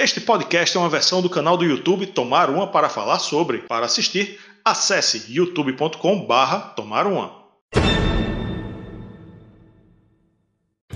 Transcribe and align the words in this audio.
Este 0.00 0.20
podcast 0.20 0.76
é 0.76 0.80
uma 0.80 0.88
versão 0.88 1.20
do 1.20 1.28
canal 1.28 1.56
do 1.56 1.64
YouTube 1.64 2.06
Tomar 2.06 2.50
Uma 2.50 2.68
para 2.68 2.88
falar 2.88 3.18
sobre. 3.18 3.58
Para 3.62 3.86
assistir, 3.86 4.38
acesse 4.64 5.24
youtube.com/barra 5.28 6.72
Tomar 6.76 7.04
Uma. 7.04 7.32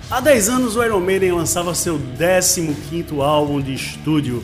Há 0.08 0.20
10 0.20 0.48
anos 0.48 0.76
o 0.76 0.84
Iron 0.84 1.00
Maiden 1.00 1.32
lançava 1.32 1.74
seu 1.74 1.98
15º 2.16 3.20
álbum 3.20 3.60
de 3.60 3.74
estúdio. 3.74 4.40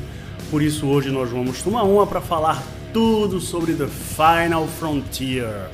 Por 0.50 0.60
isso 0.60 0.88
hoje 0.88 1.08
nós 1.12 1.30
vamos 1.30 1.62
tomar 1.62 1.84
uma 1.84 2.04
para 2.04 2.20
falar 2.20 2.60
tudo 2.92 3.40
sobre 3.40 3.74
The 3.74 3.86
Final 3.86 4.66
Frontier. 4.66 5.70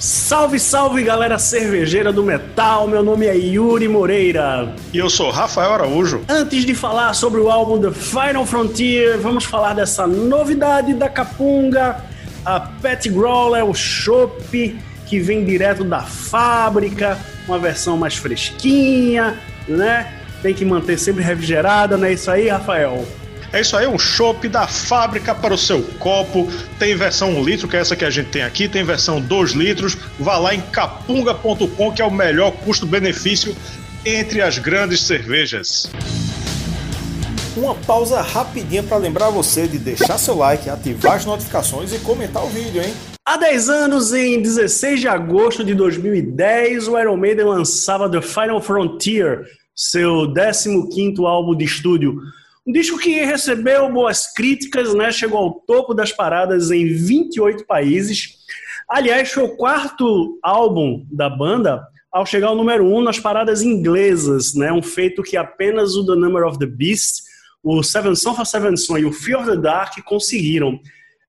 Salve, 0.00 0.58
salve 0.58 1.02
galera 1.02 1.38
cervejeira 1.38 2.10
do 2.10 2.24
metal, 2.24 2.88
meu 2.88 3.02
nome 3.02 3.26
é 3.26 3.36
Yuri 3.36 3.86
Moreira. 3.86 4.74
E 4.94 4.96
eu 4.96 5.10
sou 5.10 5.30
Rafael 5.30 5.74
Araújo. 5.74 6.22
Antes 6.26 6.64
de 6.64 6.74
falar 6.74 7.12
sobre 7.12 7.38
o 7.38 7.50
álbum 7.50 7.78
The 7.78 7.90
Final 7.90 8.46
Frontier, 8.46 9.18
vamos 9.18 9.44
falar 9.44 9.74
dessa 9.74 10.06
novidade 10.06 10.94
da 10.94 11.06
Capunga, 11.06 12.02
a 12.46 12.60
Pet 12.60 13.10
Growler, 13.10 13.62
o 13.62 13.74
chopp 13.74 14.80
que 15.06 15.20
vem 15.20 15.44
direto 15.44 15.84
da 15.84 16.00
fábrica, 16.00 17.18
uma 17.46 17.58
versão 17.58 17.98
mais 17.98 18.16
fresquinha, 18.16 19.38
né? 19.68 20.14
Tem 20.40 20.54
que 20.54 20.64
manter 20.64 20.98
sempre 20.98 21.22
refrigerada, 21.22 21.98
não 21.98 22.06
é 22.06 22.14
isso 22.14 22.30
aí, 22.30 22.48
Rafael? 22.48 23.06
É 23.52 23.60
isso 23.60 23.76
aí, 23.76 23.84
um 23.84 23.98
chopp 23.98 24.48
da 24.48 24.68
fábrica 24.68 25.34
para 25.34 25.52
o 25.52 25.58
seu 25.58 25.82
copo. 25.98 26.48
Tem 26.78 26.94
versão 26.94 27.30
1 27.30 27.44
litro, 27.44 27.66
que 27.66 27.76
é 27.76 27.80
essa 27.80 27.96
que 27.96 28.04
a 28.04 28.10
gente 28.10 28.28
tem 28.28 28.42
aqui, 28.42 28.68
tem 28.68 28.84
versão 28.84 29.20
2 29.20 29.52
litros. 29.52 29.96
Vá 30.20 30.38
lá 30.38 30.54
em 30.54 30.60
capunga.com, 30.60 31.92
que 31.92 32.00
é 32.00 32.04
o 32.04 32.12
melhor 32.12 32.52
custo-benefício 32.52 33.56
entre 34.06 34.40
as 34.40 34.58
grandes 34.58 35.00
cervejas. 35.00 35.90
Uma 37.56 37.74
pausa 37.74 38.22
rapidinha 38.22 38.84
para 38.84 38.96
lembrar 38.96 39.30
você 39.30 39.66
de 39.66 39.78
deixar 39.78 40.16
seu 40.16 40.36
like, 40.36 40.70
ativar 40.70 41.16
as 41.16 41.24
notificações 41.24 41.92
e 41.92 41.98
comentar 41.98 42.44
o 42.44 42.48
vídeo, 42.48 42.80
hein? 42.80 42.94
Há 43.26 43.36
10 43.36 43.68
anos, 43.68 44.12
em 44.12 44.40
16 44.40 45.00
de 45.00 45.08
agosto 45.08 45.64
de 45.64 45.74
2010, 45.74 46.86
o 46.86 46.98
Iron 46.98 47.16
Maiden 47.16 47.46
lançava 47.46 48.08
The 48.08 48.22
Final 48.22 48.62
Frontier, 48.62 49.42
seu 49.74 50.32
15º 50.32 51.26
álbum 51.26 51.56
de 51.56 51.64
estúdio. 51.64 52.14
Um 52.66 52.72
disco 52.72 52.98
que 52.98 53.24
recebeu 53.24 53.90
boas 53.90 54.32
críticas, 54.32 54.94
né? 54.94 55.10
chegou 55.10 55.38
ao 55.38 55.52
topo 55.60 55.94
das 55.94 56.12
paradas 56.12 56.70
em 56.70 56.86
28 56.86 57.64
países. 57.64 58.36
Aliás, 58.88 59.32
foi 59.32 59.44
o 59.44 59.56
quarto 59.56 60.38
álbum 60.42 61.06
da 61.10 61.28
banda 61.28 61.82
ao 62.12 62.26
chegar 62.26 62.48
ao 62.48 62.56
número 62.56 62.84
1 62.84 62.96
um 62.96 63.02
nas 63.02 63.18
paradas 63.18 63.62
inglesas, 63.62 64.54
né? 64.54 64.70
um 64.72 64.82
feito 64.82 65.22
que 65.22 65.36
apenas 65.36 65.94
o 65.96 66.04
The 66.04 66.16
Number 66.16 66.46
of 66.46 66.58
the 66.58 66.66
Beast, 66.66 67.22
o 67.62 67.82
Seven 67.82 68.14
Son 68.14 68.34
for 68.34 68.44
Seven 68.44 68.76
Son 68.76 68.98
e 68.98 69.04
o 69.04 69.12
Fear 69.12 69.40
of 69.40 69.50
the 69.50 69.56
Dark 69.56 69.94
conseguiram. 70.04 70.78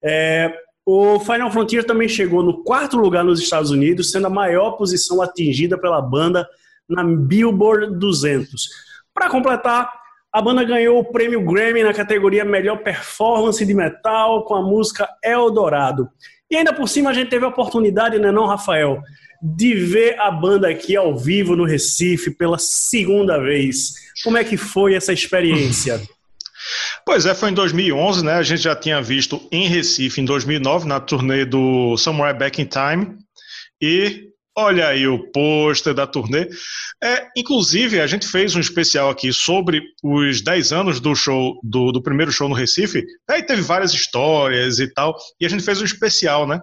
É, 0.03 0.51
o 0.85 1.19
Final 1.19 1.51
Frontier 1.51 1.85
também 1.85 2.09
chegou 2.09 2.43
no 2.43 2.63
quarto 2.63 2.97
lugar 2.97 3.23
nos 3.23 3.39
Estados 3.39 3.71
Unidos, 3.71 4.11
sendo 4.11 4.27
a 4.27 4.29
maior 4.29 4.71
posição 4.71 5.21
atingida 5.21 5.77
pela 5.77 6.01
banda 6.01 6.47
na 6.89 7.03
Billboard 7.03 7.97
200. 7.97 8.67
Para 9.13 9.29
completar, 9.29 10.00
a 10.33 10.41
banda 10.41 10.63
ganhou 10.63 10.99
o 10.99 11.03
prêmio 11.03 11.43
Grammy 11.43 11.83
na 11.83 11.93
categoria 11.93 12.45
Melhor 12.45 12.77
Performance 12.77 13.65
de 13.65 13.73
Metal 13.73 14.43
com 14.45 14.55
a 14.55 14.61
música 14.61 15.09
Eldorado. 15.23 16.09
E 16.49 16.55
ainda 16.55 16.73
por 16.73 16.87
cima 16.87 17.09
a 17.09 17.13
gente 17.13 17.29
teve 17.29 17.43
a 17.43 17.49
oportunidade, 17.49 18.17
né, 18.17 18.31
não, 18.31 18.45
Rafael, 18.45 19.01
de 19.41 19.73
ver 19.73 20.19
a 20.19 20.31
banda 20.31 20.69
aqui 20.69 20.95
ao 20.95 21.17
vivo 21.17 21.55
no 21.55 21.65
Recife 21.65 22.31
pela 22.31 22.57
segunda 22.57 23.39
vez. 23.39 23.93
Como 24.23 24.37
é 24.37 24.43
que 24.43 24.55
foi 24.55 24.93
essa 24.93 25.11
experiência? 25.11 26.01
Pois 27.03 27.25
é, 27.25 27.33
foi 27.33 27.49
em 27.49 27.53
2011, 27.55 28.23
né? 28.23 28.33
A 28.33 28.43
gente 28.43 28.61
já 28.61 28.75
tinha 28.75 29.01
visto 29.01 29.41
em 29.51 29.67
Recife 29.67 30.21
em 30.21 30.25
2009 30.25 30.87
na 30.87 30.99
turnê 30.99 31.43
do 31.43 31.97
Somewhere 31.97 32.37
Back 32.37 32.61
in 32.61 32.65
Time 32.65 33.17
e 33.81 34.30
Olha 34.63 34.89
aí 34.89 35.07
o 35.07 35.31
pôster 35.31 35.91
da 35.91 36.05
turnê. 36.05 36.47
É, 37.03 37.27
inclusive, 37.35 37.99
a 37.99 38.05
gente 38.05 38.27
fez 38.27 38.55
um 38.55 38.59
especial 38.59 39.09
aqui 39.09 39.33
sobre 39.33 39.81
os 40.03 40.41
10 40.41 40.71
anos 40.71 40.99
do 40.99 41.15
show, 41.15 41.59
do, 41.63 41.91
do 41.91 42.01
primeiro 42.01 42.31
show 42.31 42.47
no 42.47 42.53
Recife. 42.53 43.03
Aí 43.27 43.41
teve 43.41 43.63
várias 43.63 43.91
histórias 43.91 44.77
e 44.77 44.87
tal, 44.93 45.17
e 45.39 45.47
a 45.47 45.49
gente 45.49 45.63
fez 45.63 45.81
um 45.81 45.85
especial, 45.85 46.45
né? 46.45 46.61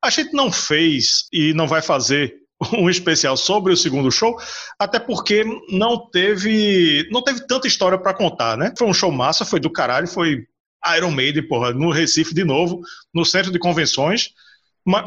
A 0.00 0.10
gente 0.10 0.32
não 0.32 0.52
fez 0.52 1.24
e 1.32 1.52
não 1.52 1.66
vai 1.66 1.82
fazer 1.82 2.32
um 2.78 2.88
especial 2.88 3.36
sobre 3.36 3.72
o 3.72 3.76
segundo 3.76 4.12
show, 4.12 4.36
até 4.78 5.00
porque 5.00 5.44
não 5.70 6.08
teve 6.08 7.08
não 7.10 7.20
teve 7.20 7.44
tanta 7.48 7.66
história 7.66 7.98
para 7.98 8.14
contar, 8.14 8.56
né? 8.56 8.72
Foi 8.78 8.86
um 8.86 8.94
show 8.94 9.10
massa, 9.10 9.44
foi 9.44 9.58
do 9.58 9.72
caralho, 9.72 10.06
foi 10.06 10.46
Iron 10.96 11.10
Maiden, 11.10 11.48
porra, 11.48 11.72
no 11.72 11.90
Recife 11.90 12.32
de 12.32 12.44
novo, 12.44 12.80
no 13.12 13.24
centro 13.24 13.50
de 13.50 13.58
convenções 13.58 14.30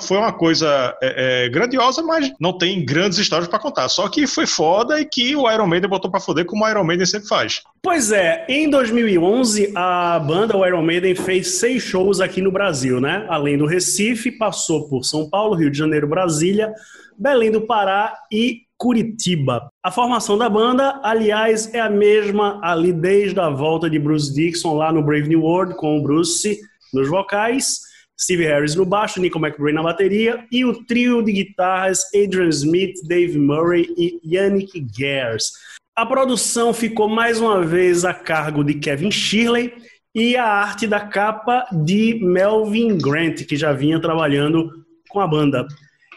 foi 0.01 0.17
uma 0.17 0.31
coisa 0.31 0.95
é, 1.01 1.45
é, 1.45 1.49
grandiosa, 1.49 2.01
mas 2.03 2.31
não 2.39 2.57
tem 2.57 2.85
grandes 2.85 3.17
histórias 3.17 3.47
para 3.47 3.59
contar. 3.59 3.89
Só 3.89 4.07
que 4.07 4.27
foi 4.27 4.45
foda 4.45 4.99
e 4.99 5.05
que 5.05 5.35
o 5.35 5.49
Iron 5.51 5.67
Maiden 5.67 5.89
botou 5.89 6.11
para 6.11 6.19
foder 6.19 6.45
como 6.45 6.63
o 6.63 6.69
Iron 6.69 6.83
Maiden 6.83 7.05
sempre 7.05 7.27
faz. 7.27 7.61
Pois 7.81 8.11
é, 8.11 8.45
em 8.47 8.69
2011 8.69 9.73
a 9.75 10.19
banda 10.19 10.55
o 10.55 10.65
Iron 10.65 10.83
Maiden 10.83 11.15
fez 11.15 11.59
seis 11.59 11.83
shows 11.83 12.21
aqui 12.21 12.41
no 12.41 12.51
Brasil, 12.51 13.01
né? 13.01 13.25
Além 13.29 13.57
do 13.57 13.65
Recife, 13.65 14.31
passou 14.31 14.87
por 14.87 15.03
São 15.03 15.29
Paulo, 15.29 15.55
Rio 15.55 15.71
de 15.71 15.77
Janeiro, 15.77 16.07
Brasília, 16.07 16.71
Belém 17.17 17.51
do 17.51 17.61
Pará 17.61 18.15
e 18.31 18.61
Curitiba. 18.77 19.69
A 19.83 19.91
formação 19.91 20.37
da 20.37 20.49
banda, 20.49 20.99
aliás, 21.03 21.73
é 21.73 21.79
a 21.79 21.89
mesma 21.89 22.59
ali 22.61 22.91
desde 22.91 23.39
a 23.39 23.49
volta 23.49 23.89
de 23.89 23.97
Bruce 23.97 24.33
Dixon 24.33 24.75
lá 24.75 24.91
no 24.91 25.03
Brave 25.03 25.27
New 25.27 25.41
World 25.41 25.75
com 25.75 25.97
o 25.97 26.03
Bruce 26.03 26.59
nos 26.93 27.09
vocais 27.09 27.92
Steve 28.23 28.45
Harris 28.45 28.73
no 28.73 28.85
baixo, 28.85 29.19
Nico 29.19 29.37
McBrain 29.37 29.73
na 29.73 29.83
bateria 29.83 30.45
e 30.51 30.63
o 30.63 30.83
trio 30.85 31.21
de 31.21 31.33
guitarras 31.33 32.03
Adrian 32.15 32.49
Smith, 32.49 32.95
Dave 33.05 33.37
Murray 33.37 33.93
e 33.97 34.19
Yannick 34.23 34.85
Gers. 34.95 35.51
A 35.95 36.05
produção 36.05 36.73
ficou 36.73 37.09
mais 37.09 37.39
uma 37.39 37.61
vez 37.63 38.05
a 38.05 38.13
cargo 38.13 38.63
de 38.63 38.75
Kevin 38.75 39.11
Shirley 39.11 39.73
e 40.15 40.37
a 40.37 40.45
arte 40.45 40.87
da 40.87 41.01
capa 41.01 41.65
de 41.71 42.19
Melvin 42.23 42.97
Grant, 42.97 43.45
que 43.45 43.57
já 43.57 43.73
vinha 43.73 43.99
trabalhando 43.99 44.71
com 45.09 45.19
a 45.19 45.27
banda. 45.27 45.67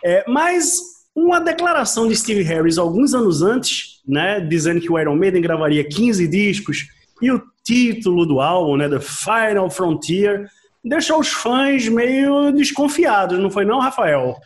É, 0.05 0.25
mas 0.29 0.79
uma 1.15 1.41
declaração 1.41 2.07
de 2.07 2.15
Steve 2.15 2.43
Harris 2.43 2.79
alguns 2.79 3.15
anos 3.15 3.43
antes, 3.43 4.01
né, 4.07 4.39
dizendo 4.39 4.81
que 4.81 4.93
o 4.93 4.99
Iron 4.99 5.17
Maiden 5.17 5.43
gravaria 5.43 5.83
15 5.83 6.29
discos 6.29 6.87
e 7.21 7.31
o 7.33 7.43
título 7.65 8.25
do 8.25 8.41
álbum, 8.41 8.77
né, 8.77 8.89
The 8.89 9.01
Final 9.01 9.69
Frontier, 9.71 10.47
deixou 10.87 11.21
os 11.21 11.29
fãs 11.29 11.89
meio 11.89 12.53
desconfiados, 12.53 13.39
não 13.39 13.51
foi 13.51 13.65
não, 13.65 13.81
Rafael? 13.81 14.37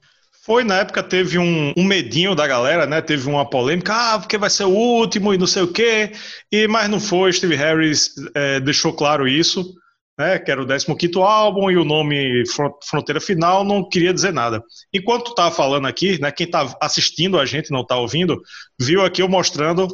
Foi, 0.43 0.65
na 0.65 0.79
época 0.79 1.03
teve 1.03 1.39
um, 1.39 1.73
um, 1.77 1.85
medinho 1.85 2.35
da 2.35 2.47
galera, 2.47 2.87
né? 2.87 3.03
Teve 3.03 3.29
uma 3.29 3.49
polêmica, 3.49 3.95
ah, 3.95 4.19
porque 4.19 4.39
vai 4.39 4.49
ser 4.49 4.65
o 4.65 4.71
último 4.71 5.35
e 5.35 5.39
não 5.39 5.47
sei 5.47 5.63
o 5.63 5.73
quê. 5.73 6.13
E, 6.51 6.67
mas 6.67 6.89
não 6.89 6.99
foi, 6.99 7.33
Steve 7.33 7.55
Harris 7.55 8.15
é, 8.35 8.59
deixou 8.59 8.93
claro 8.93 9.29
isso, 9.29 9.75
né? 10.19 10.39
Que 10.39 10.51
era 10.51 10.63
o 10.63 10.67
15 10.67 11.19
álbum 11.19 11.71
e 11.71 11.77
o 11.77 11.85
nome 11.85 12.43
Fronteira 12.83 13.21
Final 13.21 13.65
não 13.65 13.87
queria 13.87 14.15
dizer 14.15 14.33
nada. 14.33 14.63
Enquanto 14.95 15.29
estava 15.29 15.55
falando 15.55 15.87
aqui, 15.87 16.19
né? 16.19 16.33
Quem 16.33 16.47
está 16.47 16.75
assistindo 16.81 17.39
a 17.39 17.45
gente, 17.45 17.71
não 17.71 17.83
está 17.83 17.97
ouvindo, 17.97 18.41
viu 18.81 19.05
aqui 19.05 19.21
eu 19.21 19.29
mostrando 19.29 19.87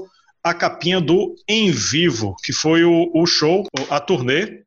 a 0.45 0.55
capinha 0.55 1.01
do 1.01 1.35
Em 1.49 1.73
Vivo, 1.73 2.37
que 2.45 2.53
foi 2.53 2.85
o, 2.85 3.11
o 3.13 3.27
show, 3.27 3.67
a 3.91 3.99
turnê 3.99 4.65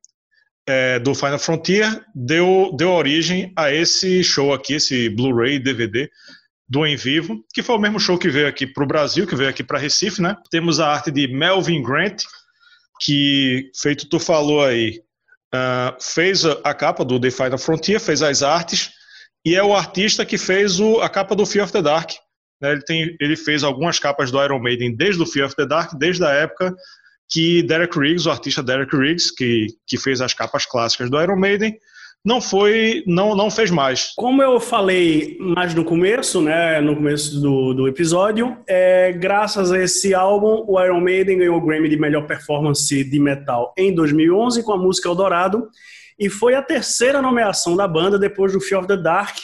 é, 0.69 0.99
do 0.99 1.15
Final 1.15 1.39
Frontier 1.39 2.05
deu, 2.13 2.71
deu 2.77 2.91
origem 2.91 3.51
a 3.55 3.73
esse 3.73 4.23
show 4.23 4.53
aqui, 4.53 4.75
esse 4.75 5.09
Blu-ray, 5.09 5.57
DVD 5.57 6.07
do 6.67 6.85
Em 6.85 6.95
Vivo, 6.95 7.43
que 7.51 7.63
foi 7.63 7.75
o 7.75 7.79
mesmo 7.79 7.99
show 7.99 8.19
que 8.19 8.29
veio 8.29 8.47
aqui 8.47 8.67
para 8.67 8.83
o 8.83 8.87
Brasil, 8.87 9.25
que 9.25 9.35
veio 9.35 9.49
aqui 9.49 9.63
para 9.63 9.79
Recife, 9.79 10.21
né? 10.21 10.35
Temos 10.51 10.79
a 10.79 10.87
arte 10.87 11.09
de 11.09 11.27
Melvin 11.27 11.81
Grant, 11.81 12.21
que, 13.01 13.71
feito 13.81 14.07
tu 14.07 14.19
falou 14.19 14.63
aí, 14.63 15.01
uh, 15.55 15.97
fez 15.99 16.45
a 16.45 16.73
capa 16.75 17.03
do 17.03 17.19
The 17.19 17.31
Final 17.31 17.57
Frontier, 17.57 17.99
fez 17.99 18.21
as 18.21 18.43
artes, 18.43 18.91
e 19.43 19.55
é 19.55 19.63
o 19.63 19.75
artista 19.75 20.23
que 20.23 20.37
fez 20.37 20.79
o, 20.79 21.01
a 21.01 21.09
capa 21.09 21.35
do 21.35 21.47
Fear 21.47 21.65
of 21.65 21.73
the 21.73 21.81
Dark. 21.81 22.11
Né? 22.61 22.73
Ele, 22.73 22.81
tem, 22.81 23.17
ele 23.19 23.35
fez 23.35 23.63
algumas 23.63 23.97
capas 23.97 24.29
do 24.29 24.43
Iron 24.43 24.59
Maiden 24.59 24.95
desde 24.95 25.23
o 25.23 25.25
Fear 25.25 25.47
of 25.47 25.55
the 25.55 25.65
Dark, 25.65 25.97
desde 25.97 26.23
a 26.23 26.29
época 26.29 26.75
que 27.29 27.61
Derek 27.63 27.97
Riggs, 27.97 28.27
o 28.27 28.31
artista 28.31 28.63
Derek 28.63 28.95
Riggs, 28.95 29.33
que, 29.33 29.67
que 29.85 29.97
fez 29.97 30.19
as 30.19 30.33
capas 30.33 30.65
clássicas 30.65 31.09
do 31.09 31.21
Iron 31.21 31.37
Maiden, 31.37 31.77
não 32.25 32.41
foi, 32.41 33.03
não, 33.07 33.35
não 33.35 33.49
fez 33.49 33.71
mais. 33.71 34.11
Como 34.15 34.43
eu 34.43 34.59
falei 34.59 35.37
mais 35.39 35.73
no 35.73 35.85
começo, 35.85 36.41
né, 36.41 36.81
no 36.81 36.95
começo 36.95 37.39
do, 37.39 37.73
do 37.73 37.87
episódio, 37.87 38.57
é, 38.67 39.13
graças 39.13 39.71
a 39.71 39.81
esse 39.81 40.13
álbum, 40.13 40.65
o 40.67 40.81
Iron 40.83 40.99
Maiden 40.99 41.37
ganhou 41.37 41.57
o 41.57 41.65
Grammy 41.65 41.87
de 41.87 41.97
melhor 41.97 42.27
performance 42.27 43.03
de 43.03 43.19
metal 43.19 43.73
em 43.77 43.93
2011 43.93 44.63
com 44.63 44.73
a 44.73 44.77
música 44.77 45.07
Eldorado 45.07 45.69
e 46.19 46.29
foi 46.29 46.55
a 46.55 46.61
terceira 46.61 47.21
nomeação 47.21 47.77
da 47.77 47.87
banda 47.87 48.19
depois 48.19 48.51
do 48.51 48.59
Fear 48.59 48.81
of 48.81 48.87
the 48.87 48.97
Dark 48.97 49.37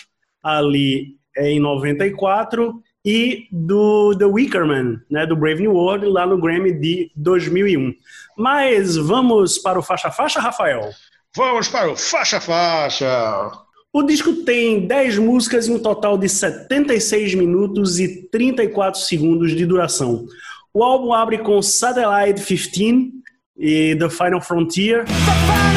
ali 0.44 1.16
é, 1.38 1.50
em 1.52 1.60
94 1.60 2.74
e 3.06 3.48
do 3.52 4.16
The 4.18 4.25
Wicker 4.25 4.66
Man, 4.66 5.00
né, 5.10 5.28
do 5.28 5.36
Brave 5.36 5.62
New 5.62 5.74
World, 5.74 6.07
lá 6.07 6.25
no 6.25 6.42
Grammy 6.42 6.74
de 6.74 7.12
2001. 7.16 7.94
Mas 8.36 8.98
vamos 8.98 9.60
para 9.60 9.78
o 9.78 9.84
faixa-faixa, 9.84 10.40
Rafael? 10.40 10.90
Vamos 11.36 11.68
para 11.68 11.92
o 11.92 11.96
faixa-faixa! 11.96 13.52
O 13.94 14.04
disco 14.04 14.34
tem 14.44 14.88
10 14.88 15.19
músicas 15.19 15.68
e 15.68 15.72
um 15.72 15.80
total 15.80 16.18
de 16.18 16.28
76 16.28 17.36
minutos 17.36 18.00
e 18.00 18.28
34 18.30 19.00
segundos 19.00 19.56
de 19.56 19.66
duração. 19.66 20.25
O 20.74 20.84
álbum 20.84 21.13
abre 21.13 21.38
com 21.38 21.62
Satellite 21.62 22.44
15 22.44 23.12
e 23.58 23.96
The 23.96 24.10
Final 24.10 24.42
Frontier. 24.42 25.06
The 25.06 25.12
Final 25.13 25.75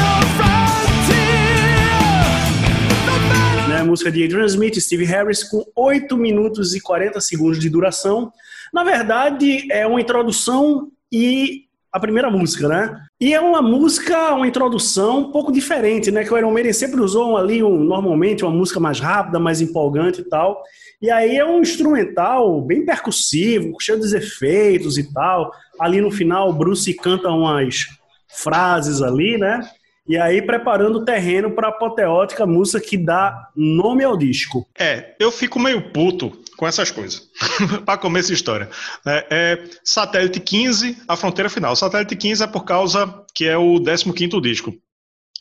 música 3.89 4.11
de 4.11 4.25
Adrian 4.25 4.47
Smith 4.47 4.77
e 4.77 4.81
Steve 4.81 5.05
Harris 5.05 5.43
com 5.43 5.65
8 5.75 6.17
minutos 6.17 6.75
e 6.75 6.81
40 6.81 7.21
segundos 7.21 7.59
de 7.59 7.69
duração. 7.69 8.33
Na 8.73 8.85
verdade, 8.85 9.67
é 9.73 9.87
uma 9.87 10.01
introdução 10.01 10.89
e 11.11 11.65
a 11.93 11.99
primeira 11.99 12.31
música, 12.31 12.69
né? 12.69 13.01
E 13.21 13.35
é 13.35 13.41
uma 13.41 13.63
música, 13.63 14.35
uma 14.35 14.47
introdução 14.47 15.21
um 15.21 15.33
pouco 15.33 15.51
diferente, 15.51 16.11
né? 16.11 16.23
Que 16.23 16.33
o 16.33 16.39
Iron 16.39 16.53
Maiden 16.53 16.73
sempre 16.73 17.01
usou 17.01 17.37
ali, 17.37 17.63
um, 17.63 17.83
normalmente, 17.83 18.45
uma 18.45 18.53
música 18.53 18.79
mais 18.79 19.01
rápida, 19.01 19.41
mais 19.41 19.61
empolgante 19.61 20.21
e 20.21 20.25
tal. 20.25 20.63
E 21.01 21.11
aí 21.11 21.37
é 21.37 21.45
um 21.45 21.61
instrumental 21.61 22.61
bem 22.61 22.85
percussivo, 22.85 23.77
cheio 23.81 23.99
de 23.99 24.17
efeitos 24.17 24.99
e 24.99 25.13
tal. 25.13 25.51
Ali 25.81 26.01
no 26.01 26.11
final, 26.11 26.51
o 26.51 26.53
Bruce 26.53 26.93
canta 26.95 27.29
umas 27.31 27.87
frases 28.29 29.01
ali, 29.01 29.39
né? 29.39 29.61
E 30.09 30.17
aí 30.17 30.41
preparando 30.41 31.01
o 31.01 31.05
terreno 31.05 31.51
para 31.51 31.69
a 31.69 31.71
apoteótica 31.71 32.47
música 32.47 32.81
que 32.81 32.97
dá 32.97 33.51
nome 33.55 34.03
ao 34.03 34.17
disco. 34.17 34.67
É, 34.79 35.15
eu 35.21 35.31
fico 35.31 35.61
meio 35.61 35.93
puto 35.93 36.33
com 36.57 36.67
essas 36.67 36.91
coisas. 36.91 37.29
para 37.85 37.99
começar 37.99 38.33
a 38.33 38.35
história. 38.35 38.71
É, 39.07 39.27
é, 39.31 39.65
Satélite 39.85 40.41
15, 40.41 41.03
a 41.07 41.15
fronteira 41.15 41.51
final. 41.51 41.77
Satélite 41.77 42.17
15 42.17 42.43
é 42.43 42.47
por 42.47 42.65
causa 42.65 43.23
que 43.35 43.47
é 43.47 43.57
o 43.59 43.79
15 43.79 44.41
disco. 44.41 44.75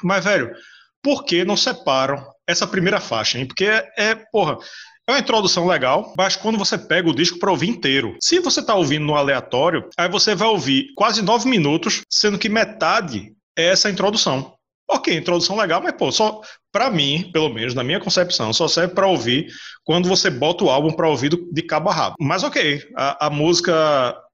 Mas, 0.03 0.23
velho, 0.23 0.51
por 1.01 1.23
que 1.23 1.45
não 1.45 1.55
separam 1.55 2.21
essa 2.45 2.67
primeira 2.67 2.99
faixa, 2.99 3.39
hein? 3.39 3.45
Porque 3.45 3.65
é, 3.65 3.89
é 3.97 4.15
porra, 4.31 4.57
é 5.07 5.13
uma 5.13 5.19
introdução 5.19 5.65
legal, 5.65 6.13
mas 6.17 6.35
quando 6.35 6.57
você 6.57 6.77
pega 6.77 7.09
o 7.09 7.15
disco 7.15 7.39
para 7.39 7.51
ouvir 7.51 7.69
inteiro, 7.69 8.17
se 8.21 8.41
você 8.41 8.61
tá 8.61 8.75
ouvindo 8.75 9.05
no 9.05 9.15
aleatório, 9.15 9.89
aí 9.97 10.09
você 10.09 10.35
vai 10.35 10.49
ouvir 10.49 10.87
quase 10.97 11.21
nove 11.21 11.49
minutos, 11.49 12.01
sendo 12.09 12.37
que 12.37 12.49
metade 12.49 13.33
é 13.57 13.69
essa 13.69 13.89
introdução. 13.89 14.56
Ok, 14.89 15.13
introdução 15.13 15.57
legal, 15.57 15.81
mas 15.83 15.91
pô, 15.93 16.09
só 16.11 16.39
para 16.71 16.89
mim, 16.89 17.29
pelo 17.33 17.49
menos 17.49 17.73
na 17.73 17.83
minha 17.83 17.99
concepção, 17.99 18.53
só 18.53 18.69
serve 18.69 18.93
para 18.93 19.05
ouvir 19.05 19.47
quando 19.83 20.07
você 20.07 20.29
bota 20.29 20.63
o 20.63 20.69
álbum 20.69 20.93
para 20.93 21.09
ouvir 21.09 21.37
de 21.51 21.61
cabo 21.61 21.89
a 21.89 21.93
rabo. 21.93 22.15
Mas 22.19 22.41
ok, 22.43 22.81
a, 22.95 23.27
a, 23.27 23.29
música, 23.29 23.73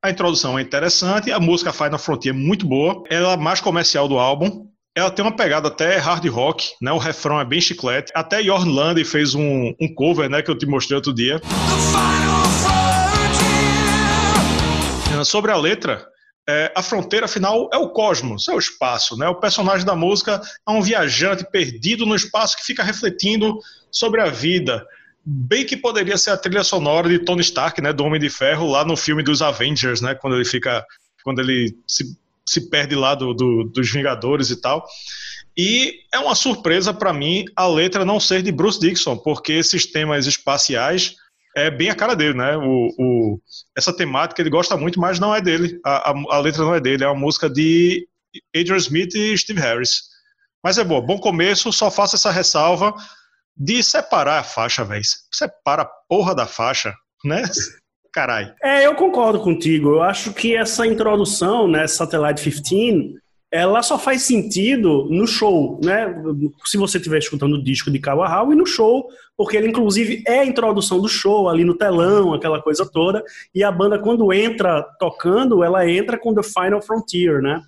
a 0.01 0.09
introdução 0.11 0.59
é 0.59 0.61
interessante, 0.61 1.31
a 1.31 1.39
música 1.39 1.73
Final 1.73 1.97
Frontier 1.97 2.35
é 2.35 2.37
muito 2.37 2.67
boa, 2.67 3.03
ela 3.09 3.33
é 3.33 3.37
mais 3.37 3.61
comercial 3.61 4.07
do 4.07 4.19
álbum. 4.19 4.67
Ela 4.95 5.09
tem 5.09 5.25
uma 5.25 5.35
pegada 5.35 5.69
até 5.69 5.97
hard 5.97 6.23
rock, 6.27 6.69
né? 6.79 6.91
O 6.91 6.99
refrão 6.99 7.39
é 7.41 7.45
bem 7.45 7.59
chiclete. 7.59 8.11
Até 8.13 8.43
Jorn 8.43 8.71
Lande 8.71 9.03
fez 9.03 9.33
um, 9.33 9.73
um 9.81 9.91
cover, 9.95 10.29
né? 10.29 10.43
Que 10.43 10.51
eu 10.51 10.57
te 10.57 10.67
mostrei 10.67 10.95
outro 10.95 11.11
dia. 11.11 11.41
Sobre 15.25 15.51
a 15.51 15.57
letra, 15.57 16.05
é, 16.47 16.71
a 16.75 16.83
fronteira 16.83 17.27
final 17.27 17.69
é 17.71 17.77
o 17.77 17.89
cosmos, 17.89 18.47
é 18.47 18.53
o 18.53 18.59
espaço. 18.59 19.17
Né? 19.17 19.27
O 19.27 19.35
personagem 19.35 19.85
da 19.85 19.95
música 19.95 20.41
é 20.67 20.71
um 20.71 20.81
viajante 20.81 21.45
perdido 21.49 22.05
no 22.05 22.15
espaço 22.15 22.57
que 22.57 22.65
fica 22.65 22.83
refletindo 22.83 23.57
sobre 23.91 24.21
a 24.21 24.27
vida. 24.27 24.85
Bem 25.25 25.65
que 25.65 25.77
poderia 25.77 26.17
ser 26.17 26.31
a 26.31 26.37
trilha 26.37 26.63
sonora 26.63 27.07
de 27.07 27.19
Tony 27.19 27.41
Stark, 27.41 27.81
né, 27.81 27.93
do 27.93 28.03
Homem 28.03 28.19
de 28.19 28.29
Ferro, 28.29 28.69
lá 28.69 28.83
no 28.83 28.97
filme 28.97 29.23
dos 29.23 29.41
Avengers, 29.41 30.01
né, 30.01 30.13
quando 30.15 30.35
ele 30.35 30.43
fica, 30.43 30.85
quando 31.23 31.39
ele 31.39 31.77
se, 31.87 32.17
se 32.45 32.69
perde 32.69 32.93
lá 32.93 33.15
do, 33.15 33.33
do, 33.33 33.63
dos 33.63 33.89
Vingadores 33.89 34.49
e 34.49 34.59
tal. 34.59 34.85
E 35.55 35.99
é 36.13 36.19
uma 36.19 36.35
surpresa 36.35 36.93
para 36.93 37.13
mim 37.13 37.45
a 37.55 37.65
letra 37.67 38.03
não 38.03 38.19
ser 38.19 38.41
de 38.41 38.51
Bruce 38.51 38.79
Dixon, 38.79 39.15
porque 39.15 39.53
esses 39.53 39.85
temas 39.85 40.25
espaciais 40.25 41.15
é 41.55 41.69
bem 41.69 41.89
a 41.89 41.95
cara 41.95 42.15
dele, 42.15 42.35
né? 42.35 42.57
O, 42.57 42.89
o, 42.97 43.39
essa 43.77 43.95
temática 43.95 44.41
ele 44.41 44.49
gosta 44.49 44.75
muito, 44.75 44.99
mas 44.99 45.19
não 45.19 45.33
é 45.35 45.41
dele. 45.41 45.79
A, 45.85 46.11
a, 46.11 46.13
a, 46.31 46.39
letra 46.39 46.63
não 46.63 46.73
é 46.73 46.79
dele, 46.79 47.03
é 47.03 47.07
uma 47.07 47.19
música 47.19 47.49
de 47.49 48.07
Adrian 48.55 48.77
Smith 48.77 49.13
e 49.15 49.37
Steve 49.37 49.59
Harris. 49.59 50.03
Mas 50.63 50.77
é 50.77 50.83
boa, 50.83 51.01
bom 51.01 51.19
começo, 51.19 51.71
só 51.71 51.91
faço 51.91 52.15
essa 52.15 52.31
ressalva 52.31 52.93
de 53.55 53.83
separar 53.83 54.39
a 54.39 54.43
faixa, 54.43 54.83
velho. 54.83 55.03
Separa 55.31 55.83
a 55.83 55.89
porra 56.07 56.33
da 56.33 56.47
faixa, 56.47 56.93
né? 57.23 57.43
Caralho. 58.11 58.53
É, 58.63 58.85
eu 58.85 58.95
concordo 58.95 59.39
contigo. 59.39 59.89
Eu 59.89 60.03
acho 60.03 60.33
que 60.33 60.55
essa 60.55 60.85
introdução, 60.85 61.67
né, 61.67 61.87
Satellite 61.87 62.49
15, 62.49 63.15
ela 63.53 63.83
só 63.83 63.99
faz 63.99 64.23
sentido 64.23 65.07
no 65.11 65.27
show, 65.27 65.79
né? 65.83 66.11
Se 66.65 66.75
você 66.75 66.97
estiver 66.97 67.19
escutando 67.19 67.53
o 67.53 67.63
disco 67.63 67.91
de 67.91 67.99
Kawahau 67.99 68.51
e 68.51 68.55
no 68.55 68.65
show, 68.65 69.07
porque 69.37 69.55
ele 69.55 69.67
inclusive 69.67 70.23
é 70.25 70.39
a 70.39 70.45
introdução 70.45 70.99
do 70.99 71.07
show 71.07 71.47
ali 71.47 71.63
no 71.63 71.77
telão, 71.77 72.33
aquela 72.33 72.59
coisa 72.59 72.83
toda, 72.83 73.23
e 73.53 73.63
a 73.63 73.71
banda 73.71 73.99
quando 73.99 74.33
entra 74.33 74.81
tocando, 74.99 75.63
ela 75.63 75.87
entra 75.87 76.17
com 76.17 76.33
The 76.33 76.41
Final 76.41 76.81
Frontier, 76.81 77.43
né? 77.43 77.61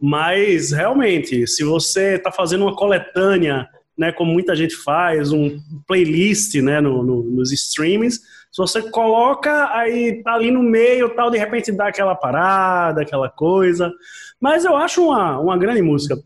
Mas 0.00 0.70
realmente, 0.70 1.48
se 1.48 1.64
você 1.64 2.14
está 2.14 2.30
fazendo 2.30 2.62
uma 2.62 2.76
coletânea, 2.76 3.68
né, 3.96 4.12
como 4.12 4.32
muita 4.32 4.56
gente 4.56 4.74
faz, 4.76 5.32
um 5.32 5.58
playlist, 5.86 6.54
né, 6.56 6.80
no, 6.80 7.02
no, 7.02 7.22
nos 7.22 7.52
streamings, 7.52 8.20
se 8.54 8.58
você 8.58 8.82
coloca 8.82 9.68
aí 9.76 10.22
tá 10.22 10.34
ali 10.34 10.48
no 10.48 10.62
meio, 10.62 11.08
tal, 11.08 11.28
de 11.28 11.36
repente 11.36 11.72
dá 11.72 11.88
aquela 11.88 12.14
parada, 12.14 13.02
aquela 13.02 13.28
coisa. 13.28 13.92
Mas 14.40 14.64
eu 14.64 14.76
acho 14.76 15.02
uma, 15.06 15.40
uma 15.40 15.58
grande 15.58 15.82
música. 15.82 16.16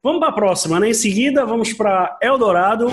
Vamos 0.00 0.20
para 0.20 0.28
a 0.28 0.32
próxima, 0.32 0.78
né? 0.78 0.90
Em 0.90 0.94
seguida, 0.94 1.44
vamos 1.44 1.72
para 1.72 2.16
Eldorado. 2.22 2.86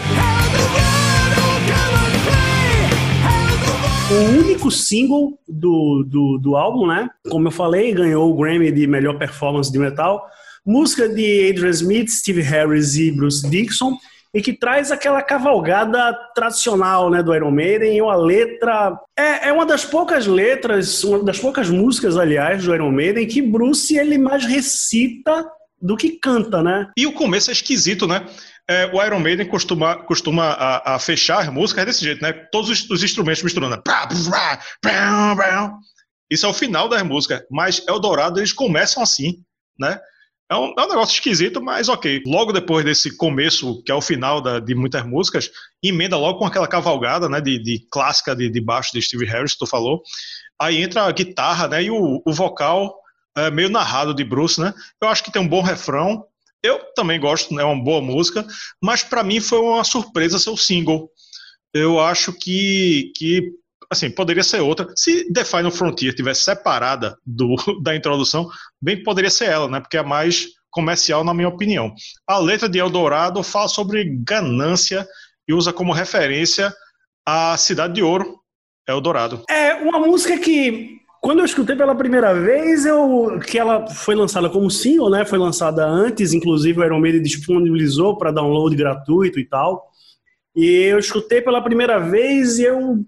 O 4.10 4.40
único 4.40 4.72
single 4.72 5.40
do, 5.48 6.04
do, 6.04 6.40
do 6.40 6.56
álbum, 6.56 6.88
né? 6.88 7.08
Como 7.30 7.50
eu 7.50 7.52
falei, 7.52 7.94
ganhou 7.94 8.32
o 8.32 8.36
Grammy 8.36 8.72
de 8.72 8.88
melhor 8.88 9.16
performance 9.20 9.72
de 9.72 9.78
metal. 9.78 10.26
Música 10.66 11.10
de 11.10 11.50
Adrian 11.50 11.70
Smith, 11.70 12.10
Steve 12.10 12.42
Harris 12.42 12.96
e 12.96 13.12
Bruce 13.12 13.50
Dixon 13.50 13.98
e 14.34 14.42
que 14.42 14.54
traz 14.54 14.92
aquela 14.92 15.22
cavalgada 15.22 16.14
tradicional 16.34 17.10
né, 17.10 17.22
do 17.22 17.36
Iron 17.36 17.52
Maiden 17.52 17.98
e 17.98 18.02
uma 18.02 18.16
letra. 18.16 18.98
É, 19.18 19.50
é 19.50 19.54
uma 19.54 19.66
das 19.66 19.84
poucas 19.84 20.26
letras, 20.26 21.04
uma 21.04 21.24
das 21.24 21.40
poucas 21.40 21.70
músicas, 21.70 22.18
aliás, 22.18 22.64
do 22.64 22.74
Iron 22.74 22.92
Maiden 22.92 23.28
que 23.28 23.42
Bruce 23.42 23.98
ele 23.98 24.18
mais 24.18 24.46
recita 24.46 25.46
do 25.82 25.98
que 25.98 26.12
canta, 26.12 26.62
né? 26.62 26.90
E 26.96 27.08
o 27.08 27.14
começo 27.14 27.50
é 27.50 27.54
esquisito, 27.54 28.08
né? 28.08 28.26
É, 28.70 28.86
o 28.94 29.04
Iron 29.04 29.20
Maiden 29.20 29.48
costuma, 29.48 29.96
costuma 29.96 30.52
a, 30.52 30.96
a 30.96 31.00
fechar 31.00 31.52
músicas 31.52 31.86
desse 31.86 32.06
jeito, 32.06 32.22
né? 32.22 32.32
Todos 32.52 32.70
os, 32.70 32.90
os 32.90 33.04
instrumentos 33.04 33.44
misturando. 33.44 33.82
Isso 36.30 36.46
é 36.46 36.50
o 36.50 36.54
final 36.54 36.88
das 36.88 37.04
músicas, 37.04 37.42
mas 37.52 37.84
Eldorado 37.86 38.40
eles 38.40 38.54
começam 38.54 39.04
assim, 39.04 39.44
né? 39.78 40.00
É 40.52 40.56
um, 40.56 40.74
é 40.78 40.84
um, 40.84 40.90
negócio 40.90 41.14
esquisito, 41.14 41.62
mas 41.62 41.88
ok. 41.88 42.22
Logo 42.26 42.52
depois 42.52 42.84
desse 42.84 43.16
começo, 43.16 43.82
que 43.84 43.92
é 43.92 43.96
o 43.96 44.02
final 44.02 44.42
da, 44.42 44.60
de 44.60 44.76
muitas 44.76 45.06
músicas, 45.06 45.50
emenda 45.82 46.18
logo 46.18 46.40
com 46.40 46.46
aquela 46.46 46.68
cavalgada 46.68 47.30
né, 47.30 47.40
de, 47.40 47.58
de 47.58 47.88
clássica 47.90 48.36
de, 48.36 48.50
de 48.50 48.60
baixo 48.60 48.92
de 48.92 49.02
Steve 49.02 49.26
Harris, 49.26 49.54
que 49.54 49.60
tu 49.60 49.66
falou. 49.66 50.02
Aí 50.60 50.82
entra 50.82 51.04
a 51.04 51.12
guitarra 51.14 51.70
né, 51.70 51.84
e 51.84 51.90
o, 51.90 52.22
o 52.26 52.34
vocal 52.34 52.94
é, 53.38 53.50
meio 53.50 53.70
narrado 53.70 54.14
de 54.14 54.26
Bruce. 54.26 54.60
Né? 54.60 54.74
Eu 55.02 55.08
acho 55.08 55.24
que 55.24 55.32
tem 55.32 55.42
um 55.42 55.48
bom 55.48 55.62
refrão. 55.62 56.26
Eu 56.62 56.80
também 56.96 57.18
gosto, 57.18 57.54
é 57.54 57.58
né, 57.58 57.64
uma 57.64 57.82
boa 57.82 58.02
música, 58.02 58.46
mas 58.84 59.04
para 59.04 59.24
mim 59.24 59.40
foi 59.40 59.60
uma 59.60 59.86
surpresa 59.86 60.38
ser 60.38 60.50
o 60.50 60.58
single. 60.58 61.10
Eu 61.74 61.98
acho 61.98 62.34
que, 62.34 63.14
que 63.16 63.54
assim, 63.92 64.10
poderia 64.10 64.44
ser 64.44 64.62
outra. 64.62 64.88
Se 64.96 65.32
The 65.34 65.44
Final 65.44 65.70
Frontier 65.70 66.16
tivesse 66.16 66.44
separada 66.44 67.18
do, 67.26 67.56
da 67.84 67.96
introdução, 67.96 68.50
bem 68.82 69.04
poderia 69.04 69.30
ser 69.30 69.46
ela, 69.46 69.68
né? 69.68 69.82
Porque 69.82 69.98
é 69.98 70.04
mais 70.04 70.48
comercial, 70.70 71.24
na 71.24 71.34
minha 71.34 71.50
opinião. 71.50 71.94
A 72.26 72.40
letra 72.40 72.70
de 72.70 72.80
Eldorado 72.80 73.44
fala 73.44 73.68
sobre 73.68 74.06
ganância 74.24 75.06
e 75.46 75.54
usa 75.54 75.74
como 75.74 75.92
referência 75.92 76.74
a 77.28 77.58
Cidade 77.58 77.96
de 77.96 78.02
Ouro, 78.02 78.40
Eldorado. 78.88 79.44
É 79.50 79.74
uma 79.76 80.00
música 80.00 80.40
que 80.40 81.02
quando 81.22 81.40
eu 81.40 81.46
escutei 81.46 81.76
pela 81.76 81.94
primeira 81.94 82.34
vez, 82.34 82.86
eu 82.86 83.40
que 83.46 83.60
ela 83.60 83.88
foi 83.88 84.16
lançada 84.16 84.50
como 84.50 84.72
single, 84.72 85.10
né? 85.10 85.26
Foi 85.26 85.38
lançada 85.38 85.86
antes, 85.86 86.34
inclusive 86.34 86.80
o 86.80 86.86
Iron 86.86 87.00
Maiden 87.00 87.22
disponibilizou 87.22 88.18
para 88.18 88.32
download 88.32 88.74
gratuito 88.76 89.40
e 89.40 89.46
tal. 89.46 89.92
E 90.56 90.66
eu 90.66 90.98
escutei 90.98 91.42
pela 91.42 91.62
primeira 91.62 92.00
vez 92.00 92.58
e 92.58 92.64
eu 92.64 93.06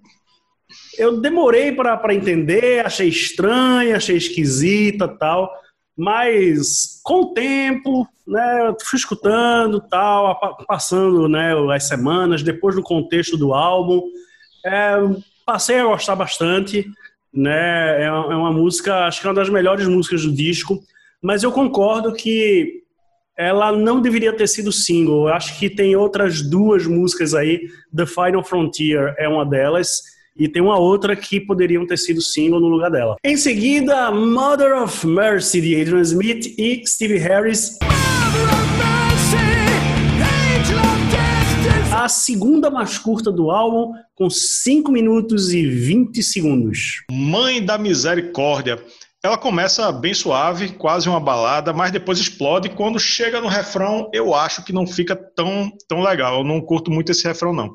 eu 0.97 1.19
demorei 1.19 1.71
para 1.71 2.13
entender, 2.13 2.85
achei 2.85 3.07
estranha, 3.07 3.97
achei 3.97 4.17
esquisita 4.17 5.07
tal, 5.07 5.51
mas 5.97 6.99
com 7.03 7.21
o 7.21 7.33
tempo, 7.33 8.07
né, 8.27 8.73
fui 8.83 8.97
escutando 8.97 9.81
tal, 9.81 10.39
passando 10.67 11.27
né, 11.27 11.53
as 11.73 11.87
semanas, 11.87 12.41
depois 12.41 12.75
do 12.75 12.81
contexto 12.81 13.37
do 13.37 13.53
álbum, 13.53 14.01
é, 14.65 14.95
passei 15.45 15.79
a 15.79 15.85
gostar 15.85 16.15
bastante, 16.15 16.85
né? 17.33 18.03
É, 18.03 18.05
é 18.05 18.11
uma 18.11 18.51
música, 18.51 19.05
acho 19.07 19.19
que 19.19 19.27
é 19.27 19.29
uma 19.29 19.35
das 19.35 19.49
melhores 19.49 19.87
músicas 19.87 20.23
do 20.23 20.31
disco, 20.31 20.79
mas 21.21 21.43
eu 21.43 21.51
concordo 21.51 22.13
que 22.13 22.83
ela 23.37 23.71
não 23.71 24.01
deveria 24.01 24.35
ter 24.35 24.47
sido 24.47 24.71
single. 24.71 25.27
Eu 25.27 25.33
acho 25.33 25.57
que 25.57 25.69
tem 25.69 25.95
outras 25.95 26.41
duas 26.41 26.85
músicas 26.85 27.33
aí, 27.33 27.67
The 27.95 28.05
Final 28.05 28.43
Frontier 28.43 29.15
é 29.17 29.27
uma 29.27 29.45
delas, 29.45 30.01
e 30.35 30.47
tem 30.47 30.61
uma 30.61 30.77
outra 30.77 31.15
que 31.15 31.39
poderiam 31.39 31.85
ter 31.85 31.97
sido 31.97 32.21
single 32.21 32.59
no 32.59 32.67
lugar 32.67 32.89
dela. 32.89 33.15
Em 33.23 33.37
seguida, 33.37 34.11
Mother 34.11 34.81
of 34.81 35.05
Mercy 35.05 35.61
de 35.61 35.79
Adrian 35.79 36.01
Smith 36.01 36.53
e 36.57 36.83
Steve 36.85 37.17
Harris. 37.17 37.77
A 41.91 42.09
segunda 42.09 42.69
mais 42.69 42.97
curta 42.97 43.31
do 43.31 43.49
álbum, 43.49 43.93
com 44.15 44.29
5 44.29 44.91
minutos 44.91 45.53
e 45.53 45.65
20 45.65 46.21
segundos. 46.21 47.03
Mãe 47.09 47.63
da 47.63 47.77
Misericórdia. 47.77 48.83
Ela 49.23 49.37
começa 49.37 49.89
bem 49.89 50.13
suave, 50.13 50.73
quase 50.73 51.07
uma 51.07 51.19
balada, 51.19 51.71
mas 51.71 51.91
depois 51.91 52.19
explode. 52.19 52.67
Quando 52.71 52.99
chega 52.99 53.39
no 53.39 53.47
refrão, 53.47 54.09
eu 54.11 54.33
acho 54.35 54.65
que 54.65 54.73
não 54.73 54.85
fica 54.85 55.15
tão, 55.15 55.71
tão 55.87 56.01
legal. 56.01 56.39
Eu 56.39 56.43
não 56.43 56.59
curto 56.59 56.91
muito 56.91 57.09
esse 57.09 57.23
refrão, 57.25 57.53
não. 57.53 57.73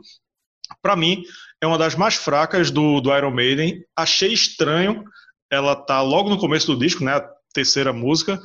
Para 0.83 0.95
mim, 0.95 1.23
é 1.61 1.67
uma 1.67 1.79
das 1.79 1.95
mais 1.95 2.15
fracas 2.15 2.71
do, 2.71 3.01
do 3.01 3.15
Iron 3.17 3.31
Maiden. 3.31 3.85
Achei 3.97 4.33
estranho. 4.33 5.05
Ela 5.51 5.75
tá 5.75 6.01
logo 6.01 6.29
no 6.29 6.39
começo 6.39 6.67
do 6.67 6.79
disco, 6.79 7.05
né? 7.05 7.15
A 7.15 7.29
terceira 7.53 7.93
música. 7.93 8.39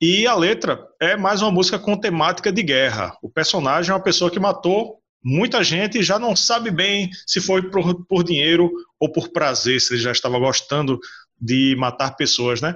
E 0.00 0.26
a 0.26 0.34
letra 0.34 0.80
é 1.00 1.16
mais 1.16 1.42
uma 1.42 1.50
música 1.50 1.78
com 1.78 1.96
temática 1.96 2.50
de 2.50 2.62
guerra. 2.62 3.16
O 3.22 3.28
personagem 3.28 3.92
é 3.92 3.94
uma 3.94 4.02
pessoa 4.02 4.30
que 4.30 4.40
matou 4.40 4.98
muita 5.22 5.62
gente 5.62 5.98
e 5.98 6.02
já 6.02 6.18
não 6.18 6.34
sabe 6.34 6.70
bem 6.70 7.10
se 7.26 7.40
foi 7.40 7.70
por, 7.70 8.06
por 8.06 8.24
dinheiro 8.24 8.72
ou 8.98 9.12
por 9.12 9.28
prazer, 9.28 9.80
se 9.80 9.92
ele 9.92 10.02
já 10.02 10.10
estava 10.10 10.38
gostando 10.38 10.98
de 11.38 11.76
matar 11.78 12.16
pessoas, 12.16 12.60
né? 12.60 12.74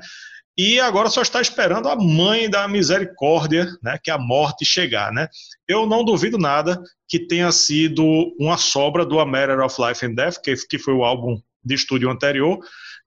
E 0.57 0.79
agora 0.79 1.11
só 1.11 1.21
está 1.21 1.41
esperando 1.41 1.89
a 1.89 1.97
mãe 1.97 2.49
da 2.49 2.69
misericórdia, 2.69 3.67
né, 3.83 3.99
que 4.03 4.11
é 4.11 4.15
a 4.15 4.19
morte 4.19 4.65
chegar, 4.65 5.13
né? 5.13 5.29
Eu 5.67 5.85
não 5.85 6.05
duvido 6.05 6.39
nada 6.39 6.81
que 7.09 7.19
tenha 7.19 7.51
sido 7.51 8.05
uma 8.39 8.57
sobra 8.57 9.05
do 9.05 9.19
A 9.19 9.27
Matter 9.27 9.59
of 9.61 9.77
Life 9.83 10.07
and 10.07 10.15
Death, 10.15 10.37
que, 10.43 10.55
que 10.69 10.79
foi 10.79 10.95
o 10.95 11.05
álbum 11.05 11.41
de 11.65 11.75
estúdio 11.75 12.09
anterior, 12.09 12.59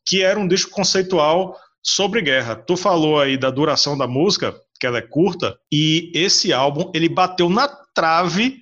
que 0.06 0.22
era 0.22 0.38
um 0.38 0.48
disco 0.48 0.72
conceitual 0.72 1.58
sobre 1.82 2.22
guerra. 2.22 2.56
Tu 2.56 2.76
falou 2.76 3.20
aí 3.20 3.38
da 3.38 3.50
duração 3.50 3.98
da 3.98 4.08
música, 4.08 4.54
que 4.78 4.86
ela 4.86 4.98
é 4.98 5.02
curta, 5.02 5.58
e 5.72 6.12
esse 6.14 6.52
álbum 6.52 6.92
ele 6.94 7.08
bateu 7.08 7.50
na 7.50 7.68
trave 7.94 8.60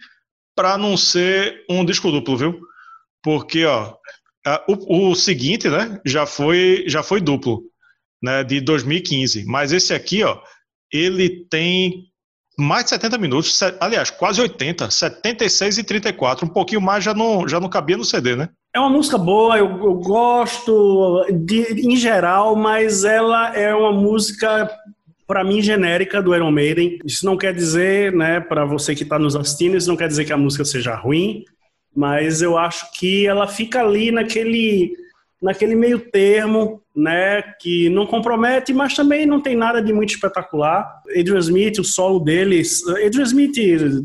para 0.55 0.77
não 0.77 0.95
ser 0.95 1.65
um 1.67 1.83
disco 1.83 2.11
duplo, 2.11 2.37
viu? 2.37 2.59
Porque 3.23 3.65
ó, 3.65 3.95
o, 4.67 5.09
o 5.09 5.15
seguinte, 5.15 5.67
né, 5.67 5.99
já 6.05 6.27
foi 6.27 6.85
já 6.87 7.01
foi 7.01 7.19
duplo 7.19 7.63
né, 8.25 8.44
de 8.44 8.60
2015. 8.60 9.46
Mas 9.46 9.72
esse 9.72 9.94
aqui, 9.94 10.24
ó, 10.24 10.39
ele 10.91 11.46
tem 11.48 12.05
mais 12.58 12.86
de 12.86 12.89
70 12.91 13.17
minutos, 13.17 13.60
aliás, 13.79 14.10
quase 14.10 14.41
80, 14.41 14.89
76 14.89 15.77
e 15.77 15.84
34, 15.84 16.46
um 16.46 16.50
pouquinho 16.50 16.82
mais 16.82 17.03
já 17.03 17.13
não, 17.13 17.48
já 17.48 17.60
não 17.60 17.70
cabia 17.70 17.98
no 17.98 18.05
CD, 18.05 18.36
né? 18.36 18.50
É 18.74 18.79
uma 18.79 18.89
música 18.89 19.17
boa, 19.17 19.58
eu, 19.58 19.67
eu 19.67 19.96
gosto 19.96 21.25
de, 21.32 21.88
em 21.88 21.96
geral, 21.96 22.55
mas 22.55 23.03
ela 23.03 23.55
é 23.55 23.74
uma 23.75 23.91
música 23.91 24.70
para 25.27 25.44
mim 25.44 25.62
genérica 25.62 26.22
do 26.22 26.34
Iron 26.34 26.51
Maiden. 26.51 26.98
Isso 27.05 27.25
não 27.25 27.38
quer 27.38 27.53
dizer, 27.53 28.13
né, 28.13 28.39
para 28.39 28.65
você 28.65 28.96
que 28.96 29.03
está 29.03 29.20
nos 29.20 29.36
assistindo, 29.36 29.77
isso 29.77 29.89
não 29.89 29.98
quer 29.98 30.08
dizer 30.08 30.25
que 30.25 30.34
a 30.34 30.38
música 30.38 30.63
seja 30.65 30.96
ruim, 30.96 31.44
mas 31.96 32.41
eu 32.41 32.58
acho 32.58 32.91
que 32.94 33.27
ela 33.27 33.48
fica 33.48 33.82
ali 33.82 34.12
naquele 34.12 35.04
naquele 35.45 35.75
meio 35.75 35.99
termo, 35.99 36.81
né, 36.95 37.43
que 37.61 37.87
não 37.89 38.07
compromete, 38.07 38.73
mas 38.73 38.95
também 38.95 39.27
não 39.27 39.39
tem 39.39 39.55
nada 39.55 39.79
de 39.79 39.93
muito 39.93 40.09
espetacular. 40.09 41.03
Adrian 41.09 41.37
Smith, 41.37 41.77
o 41.77 41.83
solo 41.83 42.19
deles, 42.19 42.81
Adrian 42.87 43.23
Smith 43.25 43.55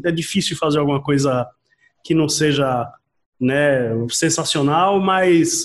é 0.04 0.12
difícil 0.12 0.54
fazer 0.58 0.78
alguma 0.78 1.02
coisa 1.02 1.48
que 2.04 2.14
não 2.14 2.28
seja, 2.28 2.86
né, 3.40 3.90
sensacional, 4.10 5.00
mas 5.00 5.64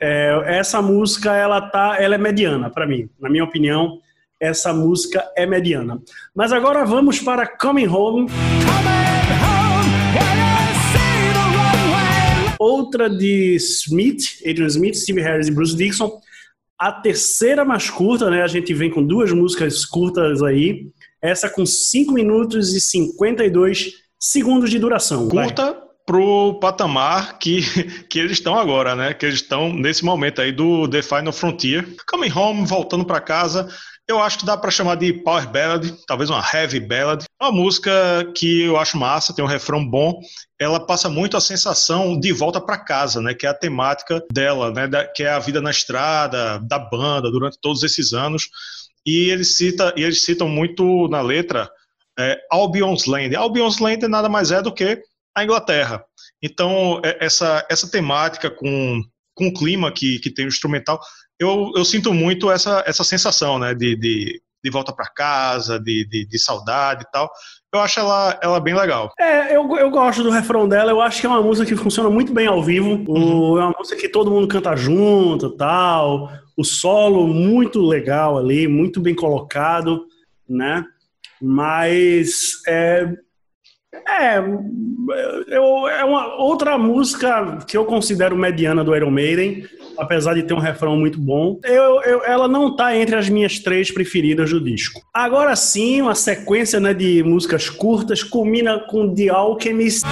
é, 0.00 0.40
essa 0.46 0.80
música 0.80 1.34
ela 1.34 1.60
tá, 1.60 1.96
ela 1.98 2.14
é 2.14 2.18
mediana 2.18 2.70
para 2.70 2.86
mim, 2.86 3.10
na 3.18 3.28
minha 3.28 3.44
opinião. 3.44 3.98
Essa 4.40 4.72
música 4.72 5.28
é 5.36 5.44
mediana. 5.44 6.00
Mas 6.32 6.52
agora 6.52 6.84
vamos 6.84 7.18
para 7.18 7.44
Coming 7.44 7.88
Home. 7.88 8.28
Coming! 8.28 9.67
Outra 12.58 13.08
de 13.08 13.56
Smith, 13.56 14.40
Adrian 14.46 14.66
Smith, 14.66 14.94
Steve 14.96 15.22
Harris 15.22 15.48
e 15.48 15.52
Bruce 15.52 15.76
Dixon. 15.76 16.20
A 16.78 16.92
terceira 16.92 17.64
mais 17.64 17.90
curta, 17.90 18.30
né? 18.30 18.42
A 18.42 18.46
gente 18.46 18.72
vem 18.72 18.90
com 18.90 19.02
duas 19.02 19.32
músicas 19.32 19.84
curtas 19.84 20.42
aí. 20.42 20.88
Essa 21.20 21.50
com 21.50 21.66
5 21.66 22.12
minutos 22.12 22.74
e 22.74 22.80
52 22.80 23.92
segundos 24.18 24.70
de 24.70 24.78
duração. 24.78 25.28
Curta 25.28 25.72
vai. 25.72 25.82
pro 26.06 26.58
patamar 26.60 27.38
que, 27.38 27.60
que 28.08 28.18
eles 28.18 28.32
estão 28.32 28.56
agora, 28.56 28.94
né? 28.94 29.12
Que 29.12 29.26
eles 29.26 29.40
estão 29.40 29.72
nesse 29.72 30.04
momento 30.04 30.40
aí 30.40 30.52
do 30.52 30.88
The 30.88 31.02
Final 31.02 31.32
Frontier. 31.32 31.96
Coming 32.08 32.32
Home, 32.32 32.66
voltando 32.66 33.04
para 33.04 33.20
casa, 33.20 33.68
eu 34.08 34.20
acho 34.20 34.38
que 34.38 34.46
dá 34.46 34.56
para 34.56 34.70
chamar 34.70 34.94
de 34.94 35.12
power 35.12 35.46
ballad, 35.46 35.94
talvez 36.06 36.30
uma 36.30 36.42
heavy 36.42 36.80
ballad. 36.80 37.24
Uma 37.40 37.52
música 37.52 37.92
que 38.34 38.62
eu 38.62 38.78
acho 38.78 38.96
massa, 38.96 39.34
tem 39.34 39.44
um 39.44 39.48
refrão 39.48 39.86
bom. 39.86 40.18
Ela 40.58 40.80
passa 40.80 41.10
muito 41.10 41.36
a 41.36 41.40
sensação 41.40 42.18
de 42.18 42.32
volta 42.32 42.58
para 42.58 42.82
casa, 42.82 43.20
né? 43.20 43.34
Que 43.34 43.46
é 43.46 43.50
a 43.50 43.54
temática 43.54 44.24
dela, 44.32 44.72
né? 44.72 44.88
Da, 44.88 45.06
que 45.06 45.22
é 45.22 45.30
a 45.30 45.38
vida 45.38 45.60
na 45.60 45.70
estrada, 45.70 46.58
da 46.60 46.78
banda 46.78 47.30
durante 47.30 47.58
todos 47.60 47.82
esses 47.82 48.14
anos. 48.14 48.48
E 49.04 49.30
eles, 49.30 49.54
cita, 49.56 49.92
e 49.94 50.02
eles 50.02 50.24
citam 50.24 50.48
muito 50.48 51.06
na 51.08 51.20
letra 51.20 51.70
é, 52.18 52.38
Albion's 52.50 53.04
Land. 53.04 53.36
Albion's 53.36 53.78
Land 53.78 54.08
nada 54.08 54.28
mais 54.28 54.50
é 54.50 54.62
do 54.62 54.72
que 54.72 55.02
a 55.36 55.44
Inglaterra. 55.44 56.02
Então, 56.42 57.00
é, 57.04 57.24
essa, 57.24 57.64
essa 57.70 57.90
temática 57.90 58.50
com, 58.50 59.02
com 59.34 59.48
o 59.48 59.54
clima 59.54 59.92
que, 59.92 60.18
que 60.18 60.30
tem 60.30 60.46
o 60.46 60.48
instrumental 60.48 60.98
eu, 61.38 61.72
eu 61.76 61.84
sinto 61.84 62.12
muito 62.12 62.50
essa, 62.50 62.82
essa 62.86 63.04
sensação, 63.04 63.58
né, 63.58 63.74
de, 63.74 63.96
de, 63.96 64.42
de 64.62 64.70
volta 64.70 64.92
para 64.92 65.10
casa, 65.10 65.78
de, 65.78 66.06
de, 66.06 66.26
de, 66.26 66.38
saudade 66.38 67.04
e 67.04 67.10
tal. 67.12 67.30
Eu 67.72 67.80
acho 67.80 68.00
ela, 68.00 68.38
ela 68.42 68.60
bem 68.60 68.74
legal. 68.74 69.10
É, 69.18 69.54
eu, 69.54 69.76
eu 69.76 69.90
gosto 69.90 70.22
do 70.22 70.30
refrão 70.30 70.68
dela, 70.68 70.90
eu 70.90 71.00
acho 71.00 71.20
que 71.20 71.26
é 71.26 71.30
uma 71.30 71.42
música 71.42 71.66
que 71.68 71.76
funciona 71.76 72.10
muito 72.10 72.32
bem 72.32 72.46
ao 72.46 72.62
vivo. 72.62 73.04
Uhum. 73.08 73.52
O, 73.52 73.58
é 73.58 73.64
uma 73.64 73.74
música 73.78 74.00
que 74.00 74.08
todo 74.08 74.30
mundo 74.30 74.48
canta 74.48 74.74
junto 74.74 75.50
tal. 75.56 76.30
O 76.56 76.64
solo 76.64 77.26
muito 77.28 77.80
legal 77.80 78.36
ali, 78.36 78.66
muito 78.66 79.00
bem 79.00 79.14
colocado, 79.14 80.04
né? 80.48 80.84
Mas 81.40 82.60
é, 82.66 83.06
é, 84.08 84.38
eu, 85.48 85.88
é 85.88 86.04
uma 86.04 86.36
outra 86.36 86.76
música 86.76 87.58
que 87.66 87.76
eu 87.76 87.84
considero 87.84 88.36
mediana 88.36 88.82
do 88.82 88.94
Iron 88.96 89.10
Maiden 89.10 89.64
apesar 89.98 90.34
de 90.34 90.44
ter 90.44 90.54
um 90.54 90.58
refrão 90.58 90.96
muito 90.96 91.18
bom. 91.18 91.58
Eu, 91.64 92.00
eu, 92.02 92.24
ela 92.24 92.46
não 92.48 92.68
está 92.68 92.96
entre 92.96 93.16
as 93.16 93.28
minhas 93.28 93.58
três 93.58 93.90
preferidas 93.90 94.50
do 94.50 94.60
disco. 94.60 95.02
Agora 95.12 95.54
sim, 95.56 96.00
uma 96.00 96.14
sequência 96.14 96.78
né, 96.78 96.94
de 96.94 97.22
músicas 97.22 97.68
curtas 97.68 98.22
culmina 98.22 98.78
com 98.78 99.14
The 99.14 99.28
Alchemist. 99.28 100.04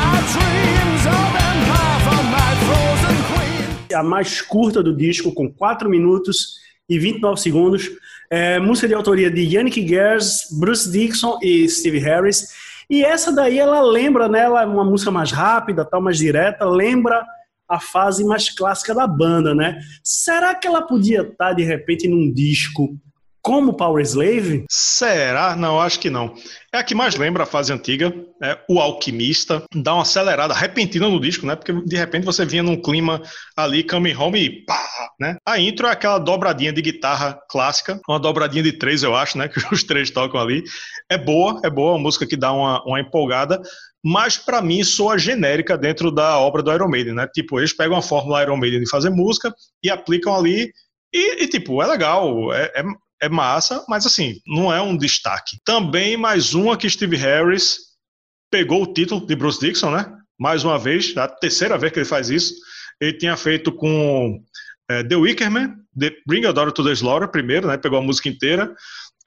A 3.95 4.03
mais 4.03 4.43
curta 4.43 4.83
do 4.83 4.95
disco, 4.95 5.33
com 5.33 5.51
4 5.51 5.89
minutos 5.89 6.57
e 6.89 6.99
29 6.99 7.41
segundos. 7.41 7.91
É, 8.29 8.59
música 8.59 8.89
de 8.89 8.95
autoria 8.95 9.31
de 9.31 9.43
Yannick 9.43 9.87
Gers, 9.87 10.49
Bruce 10.59 10.91
Dixon 10.91 11.39
e 11.43 11.67
Steve 11.69 11.99
Harris. 11.99 12.49
E 12.91 13.05
essa 13.05 13.33
daí 13.33 13.59
ela 13.59 13.81
lembra, 13.81 14.29
né, 14.29 14.41
ela 14.41 14.63
é 14.63 14.67
uma 14.67 14.85
música 14.85 15.11
mais 15.11 15.33
rápida, 15.33 15.85
tal, 15.85 16.01
mais 16.01 16.19
direta, 16.19 16.65
lembra 16.65 17.25
a 17.69 17.81
fase 17.81 18.25
mais 18.25 18.51
clássica 18.51 18.95
da 18.95 19.07
banda, 19.07 19.55
né? 19.55 19.79
Será 20.03 20.55
que 20.55 20.67
ela 20.67 20.83
podia 20.83 21.23
estar, 21.23 21.53
de 21.53 21.65
repente, 21.65 22.09
num 22.09 22.33
disco 22.33 22.97
como 23.47 23.75
Power 23.75 24.05
Slave? 24.05 24.65
Será? 24.69 25.55
Não, 25.55 25.81
acho 25.81 26.01
que 26.01 26.11
não. 26.11 26.35
É 26.75 26.79
a 26.79 26.83
que 26.83 26.97
mais 26.97 27.15
lembra 27.15 27.45
a 27.45 27.47
fase 27.47 27.73
antiga, 27.73 28.13
é 28.43 28.59
o 28.69 28.81
Alquimista, 28.81 29.63
dá 29.73 29.95
uma 29.95 30.03
acelerada 30.03 30.53
repentina 30.53 31.09
no 31.09 31.21
disco, 31.21 31.47
né? 31.47 31.55
Porque 31.55 31.73
de 31.73 31.97
repente 31.97 32.25
você 32.25 32.45
vinha 32.45 32.65
num 32.65 32.75
clima 32.75 33.23
ali, 33.57 33.85
coming 33.85 34.17
home 34.17 34.41
e 34.41 34.65
pá, 34.65 34.85
né? 35.21 35.37
A 35.47 35.61
intro 35.61 35.87
é 35.87 35.93
aquela 35.93 36.19
dobradinha 36.19 36.73
de 36.73 36.83
guitarra 36.83 37.39
clássica, 37.49 38.01
uma 38.09 38.19
dobradinha 38.19 38.65
de 38.65 38.73
três, 38.73 39.05
eu 39.05 39.15
acho, 39.15 39.39
né? 39.39 39.47
Que 39.57 39.61
os 39.73 39.85
três 39.85 40.11
tocam 40.11 40.41
ali. 40.41 40.65
É 41.09 41.17
boa, 41.17 41.61
é 41.65 41.71
boa, 41.71 41.93
uma 41.93 42.03
música 42.03 42.27
que 42.27 42.37
dá 42.37 42.53
uma, 42.53 42.83
uma 42.85 43.01
empolgada, 43.01 43.63
mas 44.09 44.39
para 44.39 44.63
mim 44.63 44.85
soa 44.85 45.19
genérica 45.19 45.77
dentro 45.77 46.13
da 46.13 46.39
obra 46.39 46.63
do 46.63 46.73
Iron 46.73 46.89
Maiden, 46.89 47.15
né? 47.15 47.27
Tipo, 47.27 47.59
eles 47.59 47.73
pegam 47.73 47.97
a 47.97 48.03
fórmula 48.03 48.41
Iron 48.41 48.57
Maiden 48.57 48.79
de 48.79 48.89
fazer 48.89 49.11
música 49.11 49.53
e 49.83 49.91
aplicam 49.91 50.33
ali 50.37 50.71
e, 51.13 51.43
e 51.43 51.49
tipo, 51.49 51.83
é 51.83 51.87
legal, 51.89 52.53
é, 52.53 52.71
é, 52.77 52.85
é, 53.23 53.29
massa, 53.29 53.85
mas 53.89 54.07
assim, 54.07 54.37
não 54.47 54.73
é 54.73 54.81
um 54.81 54.97
destaque. 54.97 55.59
Também 55.65 56.17
mais 56.17 56.55
uma 56.55 56.77
que 56.77 56.89
Steve 56.89 57.17
Harris 57.17 57.79
pegou 58.49 58.85
o 58.85 58.93
título 58.93 59.27
de 59.27 59.35
Bruce 59.35 59.59
Dixon, 59.59 59.91
né? 59.91 60.07
Mais 60.39 60.63
uma 60.63 60.79
vez, 60.79 61.17
a 61.17 61.27
terceira 61.27 61.77
vez 61.77 61.93
que 61.93 61.99
ele 61.99 62.07
faz 62.07 62.31
isso. 62.31 62.55
Ele 63.01 63.15
tinha 63.15 63.37
feito 63.37 63.73
com 63.73 64.41
é, 64.89 65.03
The 65.03 65.17
Wicker 65.17 65.51
Man, 65.51 65.75
The 65.99 66.13
Bring 66.29 66.45
Your 66.45 66.53
Daughter 66.53 66.73
to 66.73 66.85
the 66.85 66.93
Slaughter 66.93 67.29
primeiro, 67.29 67.67
né? 67.67 67.77
Pegou 67.77 67.99
a 67.99 68.03
música 68.03 68.29
inteira. 68.29 68.73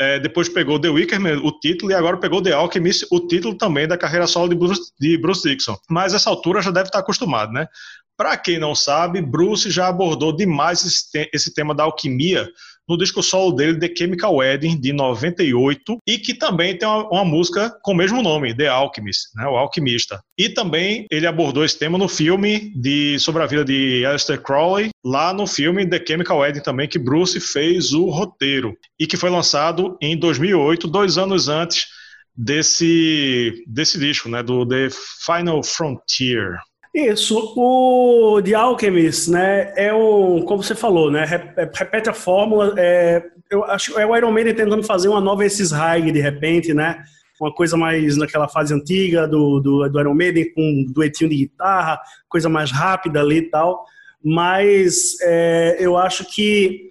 É, 0.02 0.18
depois 0.18 0.48
pegou 0.48 0.80
The 0.80 0.88
Wicker 0.90 1.20
Man, 1.20 1.42
o 1.44 1.52
título, 1.60 1.92
e 1.92 1.94
agora 1.94 2.18
pegou 2.18 2.42
The 2.42 2.54
Alchemist, 2.54 3.06
o 3.12 3.20
título 3.20 3.56
também 3.56 3.86
da 3.86 3.98
carreira 3.98 4.28
solo 4.28 4.48
de 4.48 4.56
Bruce, 4.56 4.94
de 4.98 5.18
Bruce 5.18 5.48
Dixon. 5.48 5.78
Mas 5.90 6.14
essa 6.14 6.30
altura 6.30 6.62
já 6.62 6.72
deve 6.72 6.88
estar 6.88 7.00
acostumado, 7.00 7.52
né? 7.52 7.68
Para 8.16 8.38
quem 8.38 8.60
não 8.60 8.74
sabe, 8.74 9.22
Bruce 9.22 9.70
já 9.70 9.88
abordou 9.88 10.36
demais 10.36 10.86
esse, 10.86 11.30
esse 11.34 11.54
tema 11.54 11.76
da 11.76 11.84
alquimia 11.84 12.50
no 12.90 12.98
disco 12.98 13.22
solo 13.22 13.52
dele, 13.52 13.80
The 13.80 13.94
Chemical 13.96 14.36
Wedding, 14.36 14.80
de 14.80 14.92
98, 14.92 15.98
e 16.08 16.18
que 16.18 16.34
também 16.34 16.76
tem 16.76 16.88
uma, 16.88 17.08
uma, 17.10 17.26
música 17.26 17.70
com 17.84 17.92
o 17.92 17.96
mesmo 17.96 18.24
nome, 18.24 18.56
The 18.56 18.68
Alchemist, 18.68 19.30
né, 19.36 19.46
o 19.46 19.56
Alquimista. 19.56 20.20
E 20.38 20.50
também 20.50 21.06
ele 21.12 21.28
abordou 21.28 21.64
esse 21.64 21.78
tema 21.78 21.98
no 21.98 22.10
filme 22.10 22.74
de, 22.76 23.20
sobre 23.20 23.44
a 23.44 23.46
vida 23.46 23.64
de 23.64 24.04
Aleister 24.04 24.42
Crowley, 24.42 24.90
lá 25.06 25.32
no 25.32 25.46
filme 25.46 25.88
The 25.88 26.04
Chemical 26.06 26.40
Wedding 26.40 26.62
também, 26.62 26.88
que 26.88 26.98
Bruce 26.98 27.40
fez 27.40 27.94
o 27.94 28.10
roteiro, 28.10 28.76
e 29.00 29.06
que 29.06 29.18
foi 29.18 29.30
lançado 29.30 29.96
em 30.02 30.18
2008, 30.18 30.88
dois 30.88 31.18
anos 31.18 31.48
antes 31.48 31.88
desse, 32.36 33.64
desse 33.68 34.00
disco, 34.00 34.30
né, 34.30 34.42
do 34.42 34.66
The 34.66 34.88
Final 35.26 35.62
Frontier. 35.62 36.58
Isso, 36.94 37.54
o 37.56 38.42
The 38.42 38.56
Alchemist, 38.56 39.30
né, 39.30 39.72
é 39.76 39.94
um, 39.94 40.42
como 40.42 40.64
você 40.64 40.74
falou, 40.74 41.12
né, 41.12 41.24
é, 41.56 41.70
repete 41.72 42.10
a 42.10 42.14
fórmula, 42.14 42.74
é, 42.78 43.24
eu 43.52 43.64
acho 43.64 43.98
é 44.00 44.06
o 44.08 44.16
Iron 44.16 44.32
Maiden 44.32 44.56
tentando 44.56 44.84
fazer 44.84 45.08
uma 45.08 45.22
nova 45.22 45.46
esses 45.46 45.72
High 45.72 46.12
de 46.12 46.20
repente, 46.20 46.74
né, 46.74 47.04
uma 47.40 47.54
coisa 47.54 47.78
mais 47.78 48.18
naquela 48.18 48.48
fase 48.48 48.74
antiga 48.74 49.28
do, 49.28 49.60
do, 49.60 49.88
do 49.88 50.00
Iron 50.00 50.16
Maiden 50.16 50.52
com 50.52 50.62
um 50.62 50.92
duetinho 50.92 51.30
de 51.30 51.38
guitarra, 51.38 52.02
coisa 52.28 52.50
mais 52.50 52.72
rápida 52.72 53.22
ali 53.22 53.38
e 53.38 53.50
tal, 53.50 53.86
mas 54.24 55.16
é, 55.22 55.78
eu 55.80 55.96
acho 55.96 56.26
que 56.26 56.90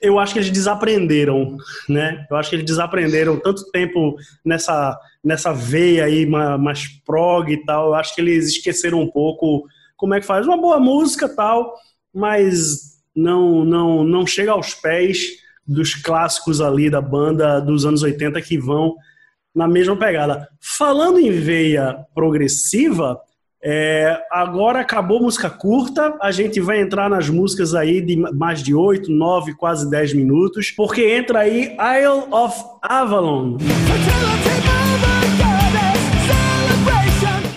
eu 0.00 0.18
acho 0.18 0.32
que 0.32 0.38
eles 0.38 0.50
desaprenderam, 0.50 1.56
né? 1.88 2.26
Eu 2.30 2.36
acho 2.36 2.48
que 2.48 2.56
eles 2.56 2.66
desaprenderam 2.66 3.38
tanto 3.38 3.70
tempo 3.70 4.16
nessa, 4.44 4.98
nessa 5.22 5.52
veia 5.52 6.04
aí 6.06 6.24
mais 6.26 6.88
prog 7.04 7.52
e 7.52 7.64
tal. 7.64 7.88
Eu 7.88 7.94
acho 7.94 8.14
que 8.14 8.20
eles 8.20 8.48
esqueceram 8.48 9.00
um 9.00 9.10
pouco 9.10 9.66
como 9.96 10.14
é 10.14 10.20
que 10.20 10.26
faz 10.26 10.46
uma 10.46 10.56
boa 10.56 10.80
música 10.80 11.28
tal, 11.28 11.74
mas 12.14 12.98
não 13.14 13.64
não 13.64 14.02
não 14.02 14.26
chega 14.26 14.52
aos 14.52 14.74
pés 14.74 15.18
dos 15.66 15.94
clássicos 15.94 16.60
ali 16.60 16.88
da 16.88 17.00
banda 17.00 17.60
dos 17.60 17.84
anos 17.84 18.02
80 18.02 18.40
que 18.40 18.58
vão 18.58 18.96
na 19.54 19.68
mesma 19.68 19.96
pegada. 19.96 20.48
Falando 20.60 21.18
em 21.18 21.30
veia 21.30 22.06
progressiva, 22.14 23.20
é, 23.62 24.18
agora 24.30 24.80
acabou 24.80 25.20
música 25.20 25.50
curta, 25.50 26.16
a 26.22 26.30
gente 26.30 26.58
vai 26.60 26.80
entrar 26.80 27.10
nas 27.10 27.28
músicas 27.28 27.74
aí 27.74 28.00
de 28.00 28.16
mais 28.16 28.62
de 28.62 28.74
8, 28.74 29.10
9, 29.10 29.54
quase 29.54 29.90
10 29.90 30.14
minutos, 30.14 30.70
porque 30.70 31.02
entra 31.02 31.40
aí 31.40 31.76
Isle 31.76 32.32
of 32.32 32.56
Avalon. 32.82 33.58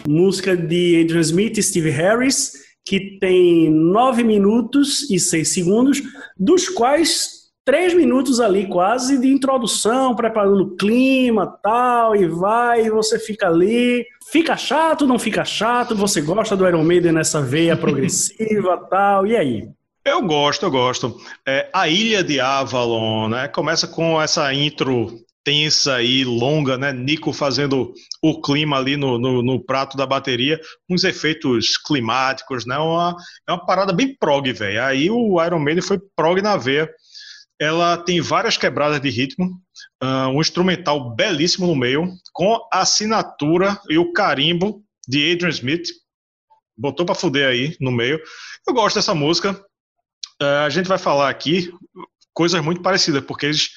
Música 0.06 0.58
de 0.58 1.02
Adrian 1.04 1.22
Smith 1.22 1.58
e 1.58 1.64
Steve 1.64 1.90
Harris, 1.90 2.52
que 2.86 3.18
tem 3.20 3.72
9 3.72 4.26
minutos 4.26 5.10
e 5.10 5.18
6 5.18 5.54
segundos, 5.54 6.04
dos 6.38 6.68
quais 6.68 7.33
três 7.66 7.94
minutos 7.94 8.40
ali 8.40 8.68
quase 8.68 9.20
de 9.20 9.28
introdução, 9.28 10.16
preparando 10.16 10.64
o 10.64 10.76
clima, 10.76 11.48
tal, 11.62 12.16
e 12.16 12.28
vai, 12.28 12.86
e 12.86 12.90
você 12.90 13.18
fica 13.18 13.48
ali. 13.48 14.06
Fica 14.32 14.58
chato, 14.58 15.08
não 15.08 15.20
fica 15.20 15.46
chato? 15.46 15.96
Você 15.96 16.22
gosta 16.22 16.56
do 16.56 16.68
Iron 16.68 16.84
Maiden 16.84 17.14
nessa 17.14 17.42
veia 17.42 17.76
progressiva, 17.78 18.78
tal, 18.90 19.26
e 19.26 19.36
aí? 19.36 19.70
Eu 20.06 20.22
gosto, 20.22 20.66
eu 20.66 20.72
gosto. 20.72 21.18
É, 21.48 21.70
a 21.74 21.88
Ilha 21.88 22.24
de 22.24 22.40
Avalon, 22.40 23.30
né? 23.30 23.48
Começa 23.48 23.88
com 23.88 24.22
essa 24.22 24.54
intro 24.54 25.24
tensa 25.46 26.02
e 26.02 26.24
longa, 26.24 26.78
né? 26.78 26.92
Nico 26.92 27.32
fazendo 27.32 27.94
o 28.22 28.42
clima 28.42 28.78
ali 28.78 28.98
no, 28.98 29.18
no, 29.18 29.42
no 29.42 29.64
prato 29.64 29.96
da 29.98 30.06
bateria, 30.06 30.60
uns 30.90 31.04
efeitos 31.04 31.78
climáticos, 31.78 32.66
né? 32.66 32.78
Uma, 32.78 33.16
é 33.48 33.52
uma 33.52 33.66
parada 33.66 33.94
bem 33.94 34.16
prog, 34.18 34.52
velho. 34.52 34.84
Aí 34.84 35.10
o 35.10 35.42
Iron 35.44 35.60
Maiden 35.60 35.84
foi 35.84 36.00
prog 36.16 36.42
na 36.42 36.58
veia 36.58 36.90
ela 37.64 37.98
tem 37.98 38.20
várias 38.20 38.58
quebradas 38.58 39.00
de 39.00 39.10
ritmo, 39.10 39.46
uh, 40.04 40.28
um 40.28 40.42
instrumental 40.42 41.16
belíssimo 41.16 41.66
no 41.66 41.76
meio, 41.76 42.12
com 42.34 42.56
a 42.72 42.82
assinatura 42.82 43.80
e 43.90 43.98
o 43.98 44.12
carimbo 44.12 44.84
de 45.08 45.32
Adrian 45.32 45.50
Smith. 45.50 45.88
Botou 46.78 47.06
para 47.06 47.16
fuder 47.16 47.48
aí 47.48 47.78
no 47.80 47.92
meio. 47.92 48.20
Eu 48.68 48.74
gosto 48.74 48.96
dessa 48.96 49.16
música. 49.16 49.54
Uh, 50.42 50.66
a 50.66 50.70
gente 50.70 50.88
vai 50.88 50.98
falar 50.98 51.30
aqui 51.30 51.72
coisas 52.34 52.62
muito 52.62 52.82
parecidas, 52.82 53.24
porque 53.24 53.46
eles, 53.46 53.70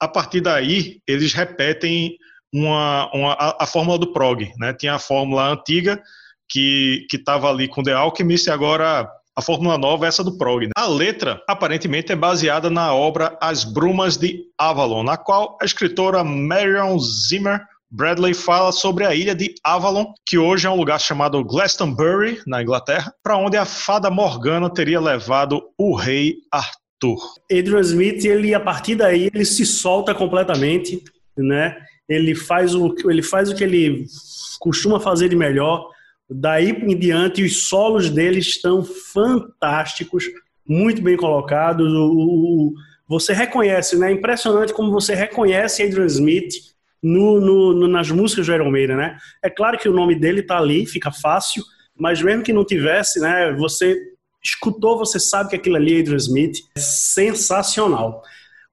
a 0.00 0.08
partir 0.08 0.40
daí, 0.40 1.00
eles 1.06 1.32
repetem 1.32 2.16
uma, 2.52 3.08
uma 3.14 3.32
a, 3.34 3.64
a, 3.64 3.66
fórmula 3.66 3.98
do 3.98 4.12
prog. 4.12 4.50
Né? 4.58 4.74
Tinha 4.74 4.94
a 4.94 4.98
fórmula 4.98 5.52
antiga, 5.52 6.02
que 6.48 7.06
estava 7.12 7.48
ali 7.48 7.68
com 7.68 7.84
The 7.84 7.92
Alchemist, 7.92 8.48
e 8.48 8.50
agora 8.50 9.08
a 9.38 9.40
fórmula 9.40 9.78
nova 9.78 10.04
é 10.04 10.08
essa 10.08 10.24
do 10.24 10.36
prog. 10.36 10.66
Né? 10.66 10.72
A 10.76 10.88
letra, 10.88 11.40
aparentemente, 11.48 12.10
é 12.10 12.16
baseada 12.16 12.68
na 12.68 12.92
obra 12.92 13.38
As 13.40 13.62
Brumas 13.62 14.16
de 14.16 14.42
Avalon, 14.58 15.04
na 15.04 15.16
qual 15.16 15.56
a 15.62 15.64
escritora 15.64 16.24
Marion 16.24 16.98
Zimmer 16.98 17.60
Bradley 17.88 18.34
fala 18.34 18.72
sobre 18.72 19.06
a 19.06 19.14
ilha 19.14 19.36
de 19.36 19.54
Avalon, 19.62 20.12
que 20.26 20.36
hoje 20.36 20.66
é 20.66 20.70
um 20.70 20.74
lugar 20.74 21.00
chamado 21.00 21.42
Glastonbury, 21.44 22.40
na 22.48 22.60
Inglaterra, 22.62 23.14
para 23.22 23.36
onde 23.36 23.56
a 23.56 23.64
fada 23.64 24.10
Morgana 24.10 24.68
teria 24.68 25.00
levado 25.00 25.62
o 25.78 25.94
rei 25.94 26.34
Arthur. 26.50 27.20
Adrian 27.48 27.80
Smith, 27.80 28.24
ele 28.24 28.52
a 28.52 28.60
partir 28.60 28.96
daí 28.96 29.30
ele 29.32 29.44
se 29.44 29.64
solta 29.64 30.12
completamente, 30.16 31.00
né? 31.36 31.76
Ele 32.08 32.34
faz 32.34 32.74
o 32.74 32.92
ele 33.08 33.22
faz 33.22 33.48
o 33.50 33.54
que 33.54 33.62
ele 33.62 34.04
costuma 34.58 34.98
fazer 34.98 35.28
de 35.28 35.36
melhor, 35.36 35.88
Daí 36.30 36.70
em 36.70 36.96
diante, 36.96 37.42
os 37.42 37.68
solos 37.68 38.10
dele 38.10 38.38
estão 38.38 38.84
fantásticos, 38.84 40.24
muito 40.66 41.00
bem 41.00 41.16
colocados. 41.16 41.90
O, 41.90 42.12
o, 42.12 42.74
você 43.08 43.32
reconhece, 43.32 43.96
né? 43.96 44.10
É 44.10 44.14
impressionante 44.14 44.74
como 44.74 44.90
você 44.90 45.14
reconhece 45.14 45.82
Adrian 45.82 46.06
Smith 46.06 46.52
no, 47.02 47.40
no, 47.40 47.72
no, 47.72 47.88
nas 47.88 48.10
músicas 48.10 48.46
do 48.46 48.52
Iron 48.52 48.70
Maiden, 48.70 48.96
né? 48.96 49.16
É 49.42 49.48
claro 49.48 49.78
que 49.78 49.88
o 49.88 49.94
nome 49.94 50.14
dele 50.14 50.40
está 50.40 50.58
ali, 50.58 50.84
fica 50.84 51.10
fácil, 51.10 51.62
mas 51.98 52.20
mesmo 52.20 52.42
que 52.42 52.52
não 52.52 52.64
tivesse, 52.64 53.18
né? 53.20 53.54
Você 53.58 53.96
escutou, 54.44 54.98
você 54.98 55.18
sabe 55.18 55.50
que 55.50 55.56
aquilo 55.56 55.76
ali 55.76 55.96
é 55.96 56.00
Adrian 56.00 56.16
Smith. 56.16 56.58
É 56.76 56.80
sensacional. 56.80 58.22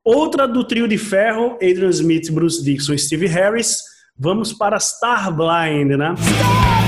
Outra 0.04 0.48
do 0.48 0.64
trio 0.64 0.88
de 0.88 0.98
ferro, 0.98 1.54
Adrian 1.56 1.90
Smith, 1.90 2.30
Bruce 2.32 2.64
Dixon 2.64 2.94
e 2.94 3.00
Steve 3.00 3.28
Harris. 3.28 3.80
Vamos 4.18 4.54
para 4.54 4.78
Starblind, 4.78 5.96
né? 5.98 6.14
Starblind! 6.18 6.85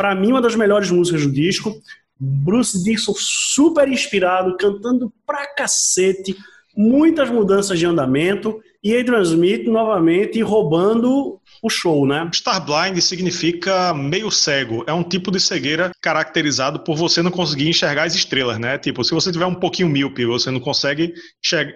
Para 0.00 0.14
mim, 0.14 0.30
uma 0.30 0.40
das 0.40 0.56
melhores 0.56 0.90
músicas 0.90 1.26
do 1.26 1.30
disco. 1.30 1.74
Bruce 2.18 2.82
Dixon 2.82 3.12
super 3.14 3.86
inspirado, 3.86 4.56
cantando 4.56 5.12
pra 5.26 5.46
cacete, 5.46 6.34
muitas 6.74 7.28
mudanças 7.28 7.78
de 7.78 7.84
andamento 7.84 8.62
e 8.82 8.96
Adrian 8.96 9.20
Smith 9.20 9.66
novamente 9.66 10.40
roubando 10.40 11.38
o 11.62 11.70
show, 11.70 12.06
né? 12.06 12.28
Starblind 12.32 13.00
significa 13.00 13.92
meio 13.94 14.30
cego. 14.30 14.84
É 14.86 14.92
um 14.92 15.02
tipo 15.02 15.30
de 15.30 15.40
cegueira 15.40 15.90
caracterizado 16.00 16.80
por 16.80 16.96
você 16.96 17.22
não 17.22 17.30
conseguir 17.30 17.68
enxergar 17.68 18.04
as 18.04 18.14
estrelas, 18.14 18.58
né? 18.58 18.78
Tipo, 18.78 19.04
se 19.04 19.12
você 19.12 19.30
tiver 19.30 19.46
um 19.46 19.54
pouquinho 19.54 19.88
míope, 19.88 20.24
você 20.24 20.50
não 20.50 20.60
consegue 20.60 21.12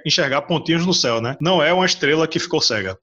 enxergar 0.07 0.43
pontinhos 0.43 0.87
no 0.87 0.95
céu, 0.95 1.21
né? 1.21 1.37
Não 1.41 1.63
é 1.63 1.73
uma 1.73 1.87
estrela 1.87 2.27
que 2.27 2.39
ficou 2.39 2.61
cega. 2.61 2.97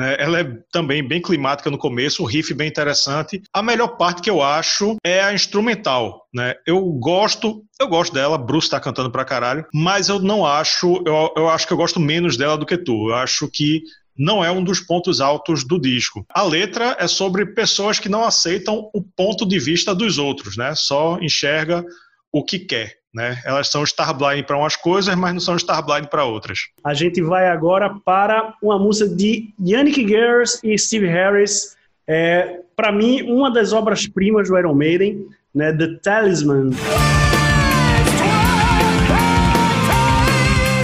É, 0.00 0.22
ela 0.22 0.40
é 0.40 0.44
também 0.72 1.06
bem 1.06 1.20
climática 1.20 1.70
no 1.70 1.78
começo, 1.78 2.22
um 2.22 2.26
riff 2.26 2.54
bem 2.54 2.68
interessante. 2.68 3.42
A 3.52 3.62
melhor 3.62 3.96
parte 3.96 4.22
que 4.22 4.30
eu 4.30 4.42
acho 4.42 4.96
é 5.04 5.22
a 5.22 5.32
instrumental, 5.32 6.26
né? 6.32 6.54
Eu 6.66 6.80
gosto, 6.84 7.64
eu 7.80 7.88
gosto 7.88 8.12
dela, 8.12 8.38
Bruce 8.38 8.70
tá 8.70 8.78
cantando 8.78 9.10
pra 9.10 9.24
caralho, 9.24 9.66
mas 9.74 10.08
eu 10.08 10.18
não 10.18 10.46
acho, 10.46 11.02
eu, 11.06 11.32
eu 11.36 11.48
acho 11.48 11.66
que 11.66 11.72
eu 11.72 11.76
gosto 11.76 11.98
menos 11.98 12.36
dela 12.36 12.56
do 12.56 12.66
que 12.66 12.76
tu. 12.76 13.10
Eu 13.10 13.14
acho 13.16 13.48
que 13.48 13.82
não 14.18 14.44
é 14.44 14.50
um 14.50 14.64
dos 14.64 14.80
pontos 14.80 15.20
altos 15.20 15.62
do 15.62 15.80
disco. 15.80 16.26
A 16.28 16.42
letra 16.42 16.96
é 16.98 17.06
sobre 17.06 17.46
pessoas 17.46 18.00
que 18.00 18.08
não 18.08 18.24
aceitam 18.24 18.90
o 18.92 19.00
ponto 19.00 19.46
de 19.46 19.60
vista 19.60 19.94
dos 19.94 20.18
outros, 20.18 20.56
né? 20.56 20.74
Só 20.74 21.18
enxerga 21.20 21.84
o 22.32 22.44
que 22.44 22.58
quer. 22.58 22.98
Né? 23.14 23.40
Elas 23.44 23.68
são 23.68 23.82
Starblind 23.84 24.44
para 24.44 24.58
umas 24.58 24.76
coisas, 24.76 25.14
mas 25.14 25.32
não 25.32 25.40
são 25.40 25.56
Starblind 25.56 26.08
para 26.08 26.24
outras. 26.24 26.58
A 26.84 26.92
gente 26.92 27.22
vai 27.22 27.48
agora 27.48 27.94
para 28.04 28.54
uma 28.62 28.78
música 28.78 29.08
de 29.14 29.48
Yannick 29.60 30.06
Gers 30.06 30.60
e 30.62 30.76
Steve 30.76 31.06
Harris. 31.06 31.76
É, 32.06 32.60
para 32.76 32.92
mim, 32.92 33.22
uma 33.22 33.50
das 33.50 33.72
obras-primas 33.72 34.48
do 34.48 34.58
Iron 34.58 34.74
Maiden, 34.74 35.26
né? 35.54 35.72
The 35.72 35.98
Talisman. 36.02 36.70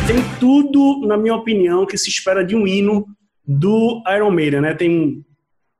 Tem 0.07 0.17
tudo, 0.39 1.07
na 1.07 1.17
minha 1.17 1.35
opinião, 1.35 1.87
que 1.87 1.97
se 1.97 2.09
espera 2.09 2.45
de 2.45 2.55
um 2.55 2.67
hino 2.67 3.07
do 3.47 4.03
Iron 4.15 4.31
Maiden, 4.31 4.61
né? 4.61 4.75
Tem 4.75 5.25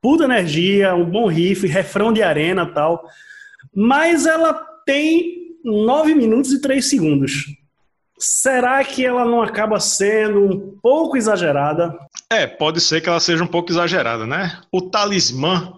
puta 0.01 0.25
energia, 0.25 0.93
um 0.93 1.09
bom 1.09 1.27
riff, 1.27 1.65
refrão 1.65 2.13
de 2.13 2.21
arena 2.21 2.65
tal. 2.65 3.03
Mas 3.73 4.25
ela 4.25 4.53
tem 4.85 5.57
9 5.63 6.13
minutos 6.13 6.51
e 6.51 6.61
3 6.61 6.87
segundos. 6.87 7.45
Será 8.17 8.83
que 8.83 9.05
ela 9.05 9.25
não 9.25 9.41
acaba 9.41 9.79
sendo 9.79 10.41
um 10.41 10.77
pouco 10.81 11.17
exagerada? 11.17 11.97
É, 12.29 12.47
pode 12.47 12.79
ser 12.79 13.01
que 13.01 13.09
ela 13.09 13.19
seja 13.19 13.43
um 13.43 13.47
pouco 13.47 13.71
exagerada, 13.71 14.25
né? 14.25 14.61
O 14.71 14.81
talismã, 14.81 15.73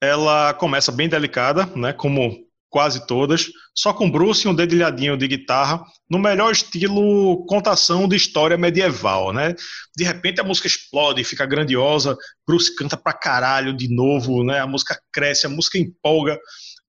ela 0.00 0.52
começa 0.54 0.90
bem 0.90 1.08
delicada, 1.08 1.66
né? 1.76 1.92
Como 1.92 2.45
quase 2.76 3.06
todas, 3.06 3.46
só 3.74 3.94
com 3.94 4.10
Bruce 4.10 4.46
e 4.46 4.50
um 4.50 4.54
dedilhadinho 4.54 5.16
de 5.16 5.26
guitarra, 5.26 5.82
no 6.10 6.18
melhor 6.18 6.52
estilo 6.52 7.42
contação 7.46 8.06
de 8.06 8.14
história 8.16 8.58
medieval, 8.58 9.32
né? 9.32 9.54
De 9.96 10.04
repente 10.04 10.42
a 10.42 10.44
música 10.44 10.66
explode, 10.66 11.24
fica 11.24 11.46
grandiosa, 11.46 12.14
Bruce 12.46 12.76
canta 12.76 12.94
pra 12.94 13.14
caralho 13.14 13.74
de 13.74 13.88
novo, 13.88 14.44
né? 14.44 14.60
A 14.60 14.66
música 14.66 15.00
cresce, 15.10 15.46
a 15.46 15.48
música 15.48 15.78
empolga. 15.78 16.38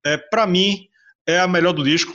É, 0.06 0.18
para 0.18 0.46
mim, 0.46 0.90
é 1.26 1.40
a 1.40 1.48
melhor 1.48 1.72
do 1.72 1.86
disco, 1.86 2.14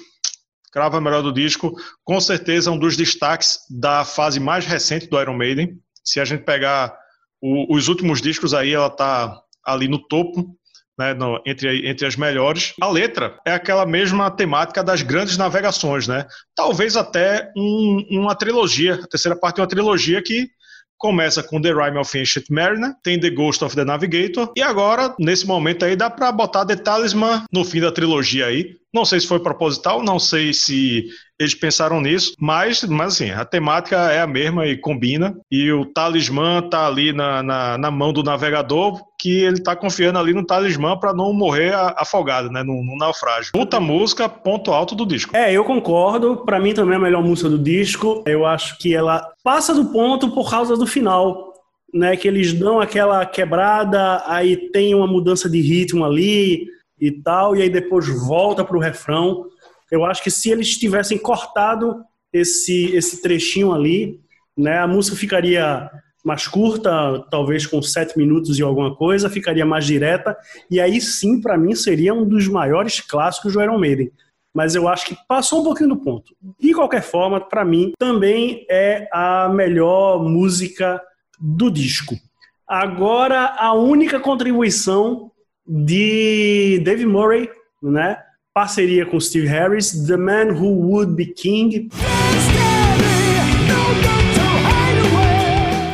crava 0.71 0.99
a 0.99 1.01
melhor 1.01 1.23
do 1.23 1.33
disco, 1.33 1.75
com 2.05 2.21
certeza 2.21 2.71
um 2.71 2.79
dos 2.79 2.95
destaques 2.95 3.59
da 3.71 4.05
fase 4.05 4.39
mais 4.39 4.67
recente 4.67 5.09
do 5.09 5.19
Iron 5.19 5.39
Maiden. 5.39 5.81
Se 6.05 6.21
a 6.21 6.27
gente 6.27 6.45
pegar 6.45 6.95
o, 7.41 7.75
os 7.75 7.89
últimos 7.89 8.21
discos 8.21 8.53
aí, 8.53 8.75
ela 8.75 8.91
tá 8.91 9.35
ali 9.65 9.89
no 9.89 9.99
topo, 9.99 10.55
né, 10.99 11.15
no, 11.15 11.41
entre, 11.47 11.89
entre 11.89 12.07
as 12.07 12.17
melhores. 12.17 12.75
A 12.81 12.89
letra 12.89 13.39
é 13.47 13.53
aquela 13.53 13.87
mesma 13.87 14.31
temática 14.31 14.83
das 14.83 15.03
grandes 15.03 15.37
navegações, 15.37 16.07
né? 16.07 16.27
Talvez 16.55 16.97
até 16.97 17.51
um, 17.57 18.05
uma 18.11 18.35
trilogia, 18.35 18.95
a 18.95 19.07
terceira 19.07 19.37
parte 19.37 19.61
é 19.61 19.63
uma 19.63 19.69
trilogia 19.69 20.23
que 20.23 20.49
começa 20.99 21.43
com 21.43 21.61
The 21.61 21.73
Rime 21.73 21.99
of 21.99 22.17
Ancient 22.17 22.45
Mariner, 22.49 22.95
tem 23.03 23.19
The 23.19 23.31
Ghost 23.31 23.65
of 23.65 23.75
the 23.75 23.85
Navigator, 23.85 24.53
e 24.57 24.63
agora, 24.63 25.13
nesse 25.19 25.45
momento 25.45 25.85
aí, 25.85 25.97
dá 25.97 26.09
para 26.09 26.31
botar 26.31 26.65
The 26.65 26.77
Talisman 26.77 27.45
no 27.53 27.65
fim 27.65 27.81
da 27.81 27.91
trilogia 27.91 28.47
aí. 28.47 28.77
Não 28.95 29.07
sei 29.07 29.21
se 29.21 29.27
foi 29.27 29.41
proposital, 29.41 30.03
não 30.03 30.19
sei 30.19 30.53
se 30.53 31.07
eles 31.43 31.55
pensaram 31.55 32.01
nisso, 32.01 32.35
mas, 32.39 32.85
mas 32.85 33.15
assim, 33.15 33.31
a 33.31 33.45
temática 33.45 33.97
é 34.13 34.21
a 34.21 34.27
mesma 34.27 34.67
e 34.67 34.77
combina. 34.77 35.35
E 35.51 35.73
o 35.73 35.87
talismã 35.87 36.61
tá 36.63 36.87
ali 36.87 37.13
na, 37.13 37.43
na, 37.43 37.79
na 37.79 37.91
mão 37.91 38.13
do 38.13 38.23
navegador, 38.23 39.01
que 39.19 39.43
ele 39.43 39.63
tá 39.63 39.75
confiando 39.75 40.19
ali 40.19 40.35
no 40.35 40.45
talismã 40.45 40.97
para 40.97 41.15
não 41.15 41.33
morrer 41.33 41.75
afogado, 41.97 42.51
né? 42.51 42.63
No, 42.63 42.85
no, 42.85 42.97
naufrágio. 42.97 43.53
Puta 43.53 43.81
música, 43.81 44.29
ponto 44.29 44.73
alto 44.73 44.95
do 44.95 45.07
disco. 45.07 45.35
É, 45.35 45.53
eu 45.53 45.65
concordo. 45.65 46.45
Para 46.45 46.61
mim 46.61 46.75
também 46.75 46.95
é 46.95 46.97
a 46.97 47.03
melhor 47.03 47.23
música 47.23 47.49
do 47.49 47.59
disco. 47.59 48.23
Eu 48.27 48.45
acho 48.45 48.77
que 48.79 48.95
ela 48.95 49.27
passa 49.43 49.75
do 49.75 49.87
ponto 49.87 50.31
por 50.33 50.51
causa 50.51 50.77
do 50.77 50.87
final. 50.87 51.51
Né, 51.95 52.17
que 52.17 52.27
eles 52.27 52.55
dão 52.55 52.81
aquela 52.81 53.27
quebrada, 53.27 54.23
aí 54.25 54.57
tem 54.71 54.95
uma 54.95 55.07
mudança 55.07 55.47
de 55.47 55.61
ritmo 55.61 56.07
ali 56.07 56.67
e 57.03 57.11
tal, 57.11 57.57
e 57.57 57.63
aí 57.63 57.69
depois 57.69 58.09
volta 58.09 58.65
para 58.65 58.77
o 58.77 58.81
refrão. 58.81 59.47
Eu 59.91 60.05
acho 60.05 60.23
que 60.23 60.31
se 60.31 60.51
eles 60.51 60.79
tivessem 60.79 61.19
cortado 61.19 61.97
esse, 62.33 62.95
esse 62.95 63.21
trechinho 63.21 63.73
ali, 63.73 64.21
né, 64.57 64.79
a 64.79 64.87
música 64.87 65.17
ficaria 65.17 65.91
mais 66.25 66.47
curta, 66.47 67.27
talvez 67.29 67.67
com 67.67 67.83
sete 67.83 68.17
minutos 68.17 68.57
e 68.57 68.63
alguma 68.63 68.95
coisa, 68.95 69.29
ficaria 69.29 69.67
mais 69.67 69.85
direta, 69.85 70.37
e 70.71 70.81
aí 70.81 71.01
sim, 71.01 71.41
para 71.41 71.59
mim, 71.59 71.75
seria 71.75 72.15
um 72.15 72.25
dos 72.25 72.47
maiores 72.47 73.01
clássicos 73.01 73.55
do 73.55 73.61
Iron 73.61 73.81
Maiden. 73.81 74.13
Mas 74.55 74.77
eu 74.77 74.87
acho 74.87 75.07
que 75.07 75.17
passou 75.27 75.63
um 75.63 75.65
pouquinho 75.65 75.89
do 75.89 75.97
ponto. 75.97 76.37
De 76.61 76.73
qualquer 76.73 77.03
forma, 77.03 77.41
para 77.41 77.65
mim, 77.65 77.93
também 77.99 78.65
é 78.71 79.09
a 79.13 79.49
melhor 79.49 80.23
música 80.23 81.03
do 81.41 81.69
disco. 81.69 82.15
Agora, 82.69 83.57
a 83.59 83.73
única 83.73 84.21
contribuição 84.21 85.32
de 85.67 86.81
Dave 86.85 87.07
Murray, 87.07 87.49
né? 87.83 88.19
parceria 88.55 89.07
com 89.07 89.19
Steve 89.19 89.47
Harris, 89.47 90.07
The 90.07 90.17
Man 90.17 90.53
Who 90.53 90.91
Would 90.91 91.15
Be 91.15 91.27
King. 91.27 91.89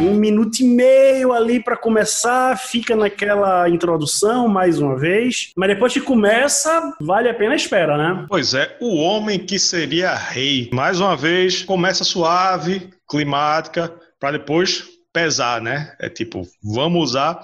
Um 0.01 0.15
minuto 0.15 0.61
e 0.61 0.65
meio 0.65 1.33
ali 1.33 1.63
para 1.63 1.77
começar, 1.77 2.59
fica 2.59 2.97
naquela 2.97 3.69
introdução 3.69 4.49
mais 4.49 4.81
uma 4.81 4.99
vez, 4.99 5.53
mas 5.57 5.69
depois 5.69 5.93
que 5.93 6.01
começa, 6.01 6.95
vale 7.01 7.29
a 7.29 7.35
pena 7.35 7.53
a 7.53 7.57
espera, 7.57 7.97
né? 7.97 8.27
Pois 8.29 8.55
é, 8.55 8.77
o 8.81 8.97
homem 8.97 9.39
que 9.39 9.59
seria 9.59 10.15
rei. 10.15 10.69
Mais 10.73 10.99
uma 10.99 11.17
vez, 11.17 11.63
começa 11.63 12.03
suave, 12.03 12.91
climática, 13.09 13.95
para 14.19 14.33
depois 14.33 14.85
pesar, 15.13 15.61
né? 15.61 15.95
É 16.01 16.09
tipo, 16.09 16.43
vamos 16.63 17.11
usar 17.11 17.41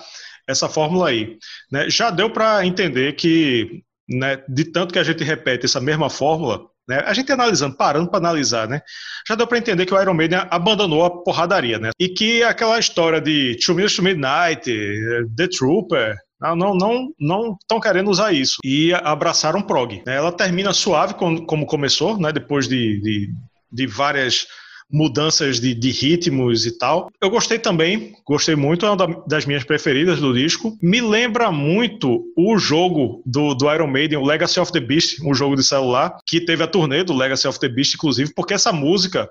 essa 0.46 0.68
fórmula 0.68 1.08
aí. 1.08 1.38
Né? 1.70 1.88
Já 1.88 2.10
deu 2.10 2.30
para 2.30 2.64
entender 2.66 3.14
que 3.14 3.82
né, 4.08 4.42
de 4.48 4.64
tanto 4.64 4.92
que 4.92 4.98
a 4.98 5.02
gente 5.02 5.24
repete 5.24 5.64
essa 5.64 5.80
mesma 5.80 6.10
fórmula, 6.10 6.66
né, 6.86 7.02
a 7.06 7.14
gente 7.14 7.32
analisando, 7.32 7.76
parando 7.76 8.10
para 8.10 8.18
analisar, 8.18 8.68
né, 8.68 8.82
já 9.26 9.34
deu 9.34 9.46
para 9.46 9.58
entender 9.58 9.86
que 9.86 9.94
o 9.94 10.00
Iron 10.00 10.14
Maiden 10.14 10.40
abandonou 10.50 11.04
a 11.04 11.22
porradaria, 11.22 11.78
né, 11.78 11.90
e 11.98 12.08
que 12.08 12.42
aquela 12.42 12.78
história 12.78 13.20
de 13.20 13.58
Two 13.64 13.74
Minutes 13.74 13.96
to 13.96 14.02
Midnight, 14.02 14.70
The 15.36 15.48
Trooper, 15.48 16.16
não 16.40 16.74
não 16.74 17.08
não 17.18 17.56
estão 17.58 17.80
querendo 17.80 18.10
usar 18.10 18.32
isso 18.32 18.58
e 18.62 18.92
abraçaram 18.92 19.62
prog. 19.62 20.02
Né, 20.06 20.16
ela 20.16 20.30
termina 20.30 20.74
suave 20.74 21.14
como, 21.14 21.46
como 21.46 21.66
começou, 21.66 22.18
né, 22.18 22.30
depois 22.32 22.68
de, 22.68 23.00
de, 23.00 23.30
de 23.72 23.86
várias 23.86 24.46
mudanças 24.90 25.60
de, 25.60 25.74
de, 25.74 25.90
ritmos 25.90 26.66
e 26.66 26.78
tal. 26.78 27.08
Eu 27.20 27.30
gostei 27.30 27.58
também, 27.58 28.12
gostei 28.26 28.54
muito, 28.54 28.86
é 28.86 28.90
uma 28.90 29.24
das 29.26 29.46
minhas 29.46 29.64
preferidas 29.64 30.20
do 30.20 30.32
disco. 30.32 30.76
Me 30.82 31.00
lembra 31.00 31.50
muito 31.50 32.24
o 32.36 32.56
jogo 32.58 33.22
do, 33.26 33.54
do 33.54 33.72
Iron 33.72 33.88
Maiden, 33.88 34.18
o 34.18 34.24
Legacy 34.24 34.60
of 34.60 34.70
the 34.72 34.80
Beast, 34.80 35.20
um 35.24 35.34
jogo 35.34 35.56
de 35.56 35.64
celular, 35.64 36.16
que 36.26 36.40
teve 36.40 36.62
a 36.62 36.66
turnê 36.66 37.02
do 37.02 37.14
Legacy 37.14 37.48
of 37.48 37.58
the 37.58 37.68
Beast, 37.68 37.94
inclusive, 37.94 38.32
porque 38.34 38.54
essa 38.54 38.72
música, 38.72 39.28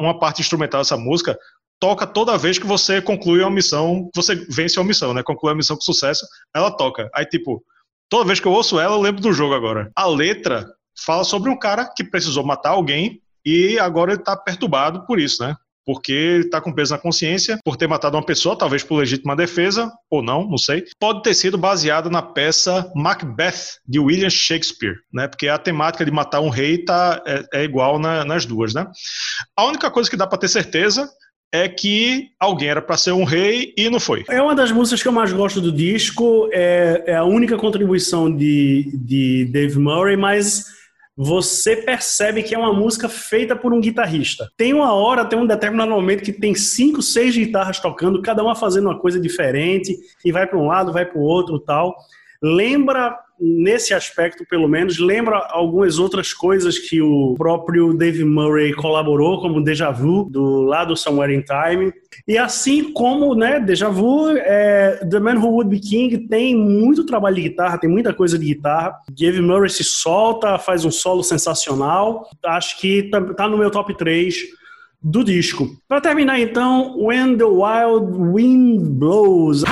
uma 0.00 0.18
parte 0.18 0.40
instrumental 0.40 0.80
dessa 0.80 0.96
música, 0.96 1.38
toca 1.78 2.06
toda 2.06 2.38
vez 2.38 2.58
que 2.58 2.66
você 2.66 3.00
conclui 3.00 3.40
uma 3.40 3.50
missão, 3.50 4.10
você 4.14 4.34
vence 4.48 4.78
uma 4.78 4.86
missão, 4.86 5.12
né? 5.12 5.22
Conclui 5.22 5.52
a 5.52 5.56
missão 5.56 5.76
com 5.76 5.82
sucesso, 5.82 6.26
ela 6.54 6.70
toca. 6.70 7.08
Aí, 7.14 7.26
tipo, 7.26 7.62
toda 8.08 8.26
vez 8.26 8.40
que 8.40 8.46
eu 8.46 8.52
ouço 8.52 8.80
ela, 8.80 8.96
eu 8.96 9.00
lembro 9.00 9.20
do 9.20 9.32
jogo 9.32 9.54
agora. 9.54 9.90
A 9.94 10.06
letra 10.06 10.66
fala 11.04 11.24
sobre 11.24 11.50
um 11.50 11.58
cara 11.58 11.84
que 11.94 12.02
precisou 12.02 12.44
matar 12.44 12.70
alguém 12.70 13.20
e 13.46 13.78
agora 13.78 14.12
ele 14.12 14.20
está 14.20 14.36
perturbado 14.36 15.06
por 15.06 15.20
isso, 15.20 15.42
né? 15.42 15.54
Porque 15.84 16.12
ele 16.12 16.44
está 16.46 16.60
com 16.60 16.72
peso 16.72 16.92
na 16.92 16.98
consciência 16.98 17.60
por 17.64 17.76
ter 17.76 17.86
matado 17.86 18.16
uma 18.16 18.26
pessoa, 18.26 18.58
talvez 18.58 18.82
por 18.82 18.96
legítima 18.96 19.36
defesa, 19.36 19.88
ou 20.10 20.20
não, 20.20 20.44
não 20.44 20.58
sei. 20.58 20.84
Pode 20.98 21.22
ter 21.22 21.32
sido 21.32 21.56
baseado 21.56 22.10
na 22.10 22.20
peça 22.20 22.90
Macbeth, 22.96 23.78
de 23.86 24.00
William 24.00 24.28
Shakespeare, 24.28 24.96
né? 25.12 25.28
Porque 25.28 25.46
a 25.46 25.56
temática 25.56 26.04
de 26.04 26.10
matar 26.10 26.40
um 26.40 26.48
rei 26.48 26.78
tá, 26.78 27.22
é, 27.24 27.60
é 27.60 27.64
igual 27.64 28.00
na, 28.00 28.24
nas 28.24 28.44
duas, 28.44 28.74
né? 28.74 28.84
A 29.56 29.64
única 29.64 29.88
coisa 29.88 30.10
que 30.10 30.16
dá 30.16 30.26
para 30.26 30.38
ter 30.38 30.48
certeza 30.48 31.08
é 31.52 31.68
que 31.68 32.30
alguém 32.40 32.68
era 32.68 32.82
para 32.82 32.96
ser 32.96 33.12
um 33.12 33.22
rei 33.22 33.72
e 33.76 33.88
não 33.88 34.00
foi. 34.00 34.24
É 34.28 34.42
uma 34.42 34.56
das 34.56 34.72
músicas 34.72 35.00
que 35.00 35.06
eu 35.06 35.12
mais 35.12 35.32
gosto 35.32 35.60
do 35.60 35.70
disco, 35.70 36.48
é, 36.52 37.04
é 37.06 37.14
a 37.14 37.24
única 37.24 37.56
contribuição 37.56 38.34
de, 38.34 38.90
de 38.92 39.48
Dave 39.52 39.78
Murray, 39.78 40.16
mas 40.16 40.64
você 41.16 41.76
percebe 41.76 42.42
que 42.42 42.54
é 42.54 42.58
uma 42.58 42.74
música 42.74 43.08
feita 43.08 43.56
por 43.56 43.72
um 43.72 43.80
guitarrista. 43.80 44.50
Tem 44.56 44.74
uma 44.74 44.92
hora, 44.92 45.24
tem 45.24 45.38
um 45.38 45.46
determinado 45.46 45.90
momento 45.90 46.22
que 46.22 46.32
tem 46.32 46.54
cinco, 46.54 47.00
seis 47.00 47.34
guitarras 47.34 47.80
tocando, 47.80 48.20
cada 48.20 48.42
uma 48.42 48.54
fazendo 48.54 48.90
uma 48.90 48.98
coisa 48.98 49.18
diferente, 49.18 49.96
e 50.24 50.30
vai 50.30 50.46
para 50.46 50.58
um 50.58 50.66
lado, 50.66 50.92
vai 50.92 51.06
para 51.06 51.18
o 51.18 51.22
outro 51.22 51.58
tal. 51.58 51.96
Lembra 52.42 53.18
nesse 53.38 53.92
aspecto, 53.94 54.44
pelo 54.48 54.68
menos, 54.68 54.98
lembra 54.98 55.36
algumas 55.50 55.98
outras 55.98 56.32
coisas 56.32 56.78
que 56.78 57.00
o 57.00 57.34
próprio 57.36 57.94
Dave 57.94 58.24
Murray 58.24 58.72
colaborou, 58.72 59.40
como 59.40 59.62
Deja 59.62 59.90
Vu, 59.90 60.28
do 60.30 60.62
lado 60.62 60.96
Somewhere 60.96 61.34
in 61.34 61.42
Time. 61.42 61.92
E 62.26 62.38
assim 62.38 62.92
como 62.92 63.34
né, 63.34 63.60
Deja 63.60 63.88
Vu, 63.88 64.28
é, 64.30 65.00
The 65.10 65.20
Man 65.20 65.36
Who 65.36 65.48
Would 65.48 65.70
Be 65.70 65.80
King 65.80 66.26
tem 66.28 66.56
muito 66.56 67.04
trabalho 67.04 67.36
de 67.36 67.42
guitarra, 67.42 67.78
tem 67.78 67.90
muita 67.90 68.12
coisa 68.12 68.38
de 68.38 68.46
guitarra. 68.46 68.94
Dave 69.10 69.40
Murray 69.40 69.70
se 69.70 69.84
solta, 69.84 70.58
faz 70.58 70.84
um 70.84 70.90
solo 70.90 71.22
sensacional. 71.22 72.28
Acho 72.44 72.78
que 72.80 73.04
tá, 73.04 73.20
tá 73.34 73.48
no 73.48 73.58
meu 73.58 73.70
top 73.70 73.96
3 73.96 74.34
do 75.02 75.22
disco. 75.22 75.68
Para 75.88 76.00
terminar 76.00 76.40
então, 76.40 76.96
When 76.98 77.36
the 77.36 77.44
Wild 77.44 78.12
Wind 78.32 78.98
Blows. 78.98 79.62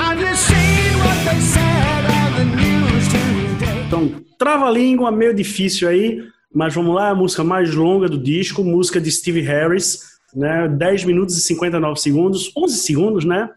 Então, 3.94 4.24
trava-língua, 4.36 5.12
meio 5.12 5.32
difícil 5.32 5.88
aí, 5.88 6.20
mas 6.52 6.74
vamos 6.74 6.94
lá, 6.94 7.10
a 7.10 7.14
música 7.14 7.44
mais 7.44 7.72
longa 7.74 8.08
do 8.08 8.18
disco, 8.18 8.64
música 8.64 9.00
de 9.00 9.10
Steve 9.10 9.40
Harris, 9.40 10.00
né? 10.34 10.66
10 10.66 11.04
minutos 11.04 11.38
e 11.38 11.40
59 11.40 12.00
segundos, 12.00 12.52
11 12.56 12.76
segundos, 12.78 13.24
né? 13.24 13.48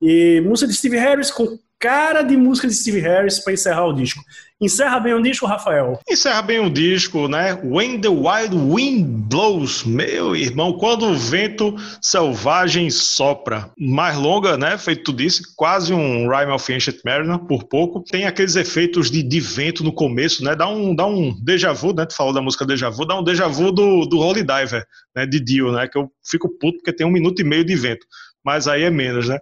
E 0.00 0.42
música 0.42 0.70
de 0.70 0.76
Steve 0.76 0.98
Harris 0.98 1.30
com 1.30 1.58
cara 1.78 2.22
de 2.22 2.36
música 2.36 2.66
de 2.66 2.74
Steve 2.74 3.00
Harris 3.00 3.38
para 3.38 3.52
encerrar 3.52 3.86
o 3.86 3.92
disco. 3.92 4.22
Encerra 4.60 4.98
bem 4.98 5.14
o 5.14 5.22
disco, 5.22 5.46
Rafael? 5.46 6.00
Encerra 6.10 6.42
bem 6.42 6.58
o 6.58 6.68
disco, 6.68 7.28
né? 7.28 7.54
When 7.62 8.00
the 8.00 8.08
Wild 8.08 8.56
Wind 8.56 9.06
Blows, 9.28 9.84
meu 9.84 10.34
irmão, 10.34 10.72
quando 10.72 11.06
o 11.06 11.16
vento 11.16 11.76
selvagem 12.02 12.90
sopra. 12.90 13.70
Mais 13.78 14.16
longa, 14.16 14.56
né? 14.56 14.76
Feito 14.76 15.04
tudo 15.04 15.22
isso, 15.22 15.42
quase 15.54 15.94
um 15.94 16.28
Rhyme 16.28 16.50
of 16.50 16.74
Ancient 16.74 16.96
Mariner, 17.04 17.38
por 17.38 17.68
pouco. 17.68 18.02
Tem 18.02 18.26
aqueles 18.26 18.56
efeitos 18.56 19.12
de, 19.12 19.22
de 19.22 19.38
vento 19.38 19.84
no 19.84 19.92
começo, 19.92 20.42
né? 20.42 20.56
Dá 20.56 20.68
um, 20.68 20.92
dá 20.92 21.06
um 21.06 21.32
déjà 21.40 21.72
vu, 21.72 21.94
né? 21.94 22.04
Tu 22.04 22.16
falou 22.16 22.32
da 22.32 22.42
música 22.42 22.66
déjà 22.66 22.90
vu, 22.90 23.06
dá 23.06 23.16
um 23.16 23.22
déjà 23.22 23.46
vu 23.46 23.70
do, 23.70 24.06
do 24.06 24.18
Holy 24.18 24.42
Diver, 24.42 24.84
né? 25.14 25.24
De 25.24 25.38
Dio, 25.38 25.70
né? 25.70 25.86
Que 25.86 25.96
eu 25.96 26.10
fico 26.28 26.48
puto 26.48 26.78
porque 26.78 26.92
tem 26.92 27.06
um 27.06 27.12
minuto 27.12 27.40
e 27.40 27.44
meio 27.44 27.64
de 27.64 27.76
vento. 27.76 28.04
Mas 28.48 28.66
aí 28.66 28.84
é 28.84 28.90
menos, 28.90 29.28
né? 29.28 29.38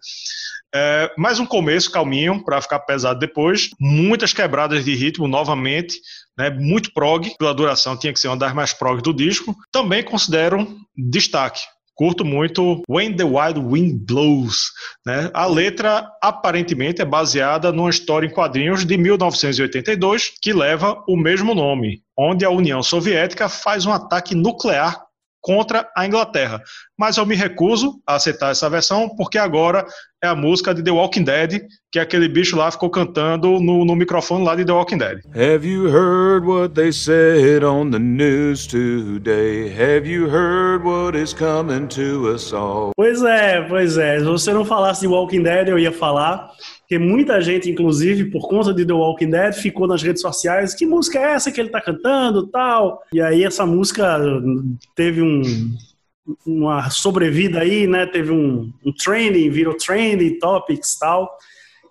É, 0.74 1.12
mais 1.16 1.38
um 1.38 1.46
começo 1.46 1.92
calminho 1.92 2.44
para 2.44 2.60
ficar 2.60 2.80
pesado 2.80 3.20
depois. 3.20 3.70
Muitas 3.78 4.32
quebradas 4.32 4.84
de 4.84 4.96
ritmo 4.96 5.28
novamente, 5.28 6.00
né, 6.36 6.50
muito 6.50 6.92
prog, 6.92 7.32
pela 7.38 7.54
duração 7.54 7.96
tinha 7.96 8.12
que 8.12 8.18
ser 8.18 8.26
uma 8.26 8.36
das 8.36 8.52
mais 8.52 8.72
prog 8.72 9.00
do 9.00 9.14
disco. 9.14 9.54
Também 9.70 10.02
considero 10.02 10.66
destaque. 10.96 11.60
Curto 11.94 12.24
muito 12.24 12.82
When 12.90 13.14
the 13.14 13.22
Wild 13.22 13.60
Wind 13.60 14.04
Blows. 14.04 14.72
Né? 15.06 15.30
A 15.32 15.46
letra 15.46 16.10
aparentemente 16.20 17.00
é 17.00 17.04
baseada 17.04 17.70
numa 17.70 17.90
história 17.90 18.26
em 18.26 18.32
quadrinhos 18.32 18.84
de 18.84 18.96
1982 18.98 20.32
que 20.42 20.52
leva 20.52 21.00
o 21.06 21.16
mesmo 21.16 21.54
nome, 21.54 22.02
onde 22.18 22.44
a 22.44 22.50
União 22.50 22.82
Soviética 22.82 23.48
faz 23.48 23.86
um 23.86 23.92
ataque 23.92 24.34
nuclear 24.34 25.05
contra 25.46 25.88
a 25.96 26.04
Inglaterra. 26.04 26.60
Mas 26.98 27.16
eu 27.16 27.24
me 27.24 27.36
recuso 27.36 28.00
a 28.04 28.16
aceitar 28.16 28.50
essa 28.50 28.68
versão, 28.68 29.08
porque 29.14 29.38
agora 29.38 29.86
é 30.20 30.26
a 30.26 30.34
música 30.34 30.74
de 30.74 30.82
The 30.82 30.90
Walking 30.90 31.22
Dead, 31.22 31.62
que 31.92 32.00
aquele 32.00 32.28
bicho 32.28 32.56
lá 32.56 32.68
ficou 32.68 32.90
cantando 32.90 33.60
no, 33.60 33.84
no 33.84 33.94
microfone 33.94 34.44
lá 34.44 34.56
de 34.56 34.64
The 34.64 34.72
Walking 34.72 34.98
Dead. 34.98 35.20
Have 35.36 35.64
you 35.64 35.86
heard 35.86 36.44
what 36.44 36.74
they 36.74 36.90
said 36.90 37.62
on 37.62 37.92
the 37.92 37.98
news 38.00 38.66
today? 38.66 39.68
Have 39.70 40.10
you 40.10 40.26
heard 40.28 40.84
what 40.84 41.16
is 41.16 41.32
coming 41.32 41.86
to 41.90 42.34
us 42.34 42.52
all? 42.52 42.90
Pois 42.96 43.22
é, 43.22 43.62
pois 43.68 43.96
é. 43.96 44.18
Se 44.18 44.24
você 44.24 44.52
não 44.52 44.64
falasse 44.64 45.02
de 45.02 45.06
Walking 45.06 45.44
Dead, 45.44 45.68
eu 45.68 45.78
ia 45.78 45.92
falar. 45.92 46.50
Porque 46.86 47.00
muita 47.00 47.40
gente, 47.40 47.68
inclusive, 47.68 48.30
por 48.30 48.48
conta 48.48 48.72
de 48.72 48.86
The 48.86 48.92
Walking 48.92 49.30
Dead, 49.30 49.52
ficou 49.54 49.88
nas 49.88 50.04
redes 50.04 50.22
sociais. 50.22 50.72
Que 50.72 50.86
música 50.86 51.18
é 51.18 51.32
essa 51.32 51.50
que 51.50 51.60
ele 51.60 51.68
tá 51.68 51.80
cantando 51.80 52.46
tal? 52.46 53.02
E 53.12 53.20
aí 53.20 53.42
essa 53.42 53.66
música 53.66 54.16
teve 54.94 55.20
um, 55.20 55.42
uma 56.46 56.88
sobrevida 56.88 57.58
aí, 57.58 57.88
né? 57.88 58.06
Teve 58.06 58.30
um, 58.30 58.72
um 58.84 58.92
trending, 58.92 59.50
virou 59.50 59.76
trending, 59.76 60.38
topics 60.38 60.96
tal. 60.96 61.36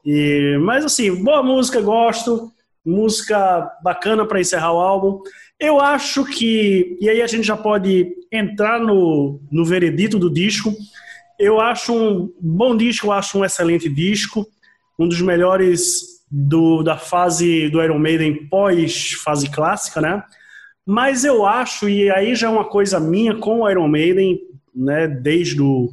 E, 0.06 0.58
mas 0.62 0.86
assim, 0.86 1.14
boa 1.22 1.44
música, 1.44 1.82
gosto. 1.82 2.50
Música 2.86 3.70
bacana 3.84 4.26
para 4.26 4.40
encerrar 4.40 4.72
o 4.72 4.80
álbum. 4.80 5.20
Eu 5.60 5.82
acho 5.82 6.24
que. 6.24 6.98
E 7.02 7.10
aí 7.10 7.22
a 7.22 7.28
gente 7.28 7.46
já 7.46 7.58
pode 7.58 8.16
entrar 8.32 8.80
no, 8.80 9.42
no 9.52 9.66
veredito 9.66 10.18
do 10.18 10.32
disco. 10.32 10.74
Eu 11.38 11.60
acho 11.60 11.94
um 11.94 12.34
bom 12.40 12.78
disco, 12.78 13.08
eu 13.08 13.12
acho 13.12 13.38
um 13.38 13.44
excelente 13.44 13.90
disco 13.90 14.48
um 14.98 15.08
dos 15.08 15.22
melhores 15.22 16.16
do, 16.30 16.84
da 16.84 16.98
fase 16.98 17.70
do 17.70 17.82
Iron 17.82 18.00
Maiden 18.00 18.48
pós-fase 18.48 19.50
clássica, 19.50 20.02
né? 20.02 20.24
Mas 20.86 21.24
eu 21.24 21.46
acho, 21.46 21.90
e 21.90 22.12
aí 22.12 22.36
já 22.36 22.48
é 22.48 22.50
uma 22.50 22.66
coisa 22.66 23.00
minha 23.00 23.36
com 23.36 23.62
o 23.62 23.70
Iron 23.70 23.88
Maiden, 23.88 24.40
né, 24.76 25.08
desde, 25.08 25.62
o, 25.62 25.92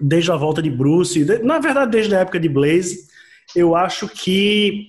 desde 0.00 0.30
a 0.30 0.36
volta 0.36 0.62
de 0.62 0.70
Bruce, 0.70 1.24
de, 1.24 1.38
na 1.38 1.58
verdade 1.58 1.90
desde 1.90 2.14
a 2.14 2.20
época 2.20 2.38
de 2.38 2.48
Blaze, 2.48 3.08
eu 3.56 3.74
acho 3.74 4.08
que 4.08 4.88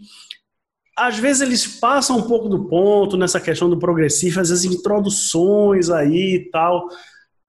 às 0.95 1.17
vezes 1.17 1.41
eles 1.41 1.65
passam 1.79 2.17
um 2.17 2.23
pouco 2.23 2.49
do 2.49 2.65
ponto 2.65 3.17
nessa 3.17 3.39
questão 3.39 3.69
do 3.69 3.79
progressivo, 3.79 4.41
às 4.41 4.49
vezes 4.49 4.65
introduções 4.65 5.89
aí 5.89 6.35
e 6.35 6.51
tal, 6.51 6.87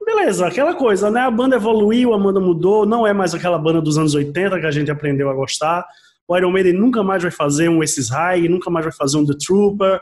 beleza, 0.09 0.47
aquela 0.47 0.75
coisa, 0.75 1.11
né? 1.11 1.21
A 1.21 1.31
banda 1.31 1.57
evoluiu, 1.57 2.15
a 2.15 2.19
banda 2.19 2.41
mudou, 2.41 2.87
não 2.87 3.07
é 3.07 3.13
mais 3.13 3.35
aquela 3.35 3.59
banda 3.59 3.81
dos 3.81 3.99
anos 3.99 4.15
80 4.15 4.59
que 4.59 4.67
a 4.67 4.71
gente 4.71 4.91
aprendeu 4.91 5.29
a 5.29 5.35
gostar. 5.35 5.87
O 6.27 6.37
Iron 6.37 6.51
Maiden 6.51 6.73
nunca 6.73 7.03
mais 7.03 7.23
vai 7.23 7.31
fazer 7.31 7.69
um 7.69 7.83
Esses 7.83 8.09
High, 8.09 8.49
nunca 8.49 8.71
mais 8.71 8.85
vai 8.87 8.95
fazer 8.95 9.19
um 9.19 9.27
The 9.27 9.35
Trooper, 9.39 10.01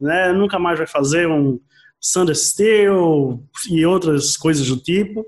né? 0.00 0.32
Nunca 0.32 0.58
mais 0.60 0.78
vai 0.78 0.86
fazer 0.86 1.26
um 1.26 1.58
Thunder 2.12 2.36
Steel 2.36 3.42
e 3.68 3.84
outras 3.84 4.36
coisas 4.36 4.66
do 4.68 4.76
tipo. 4.76 5.26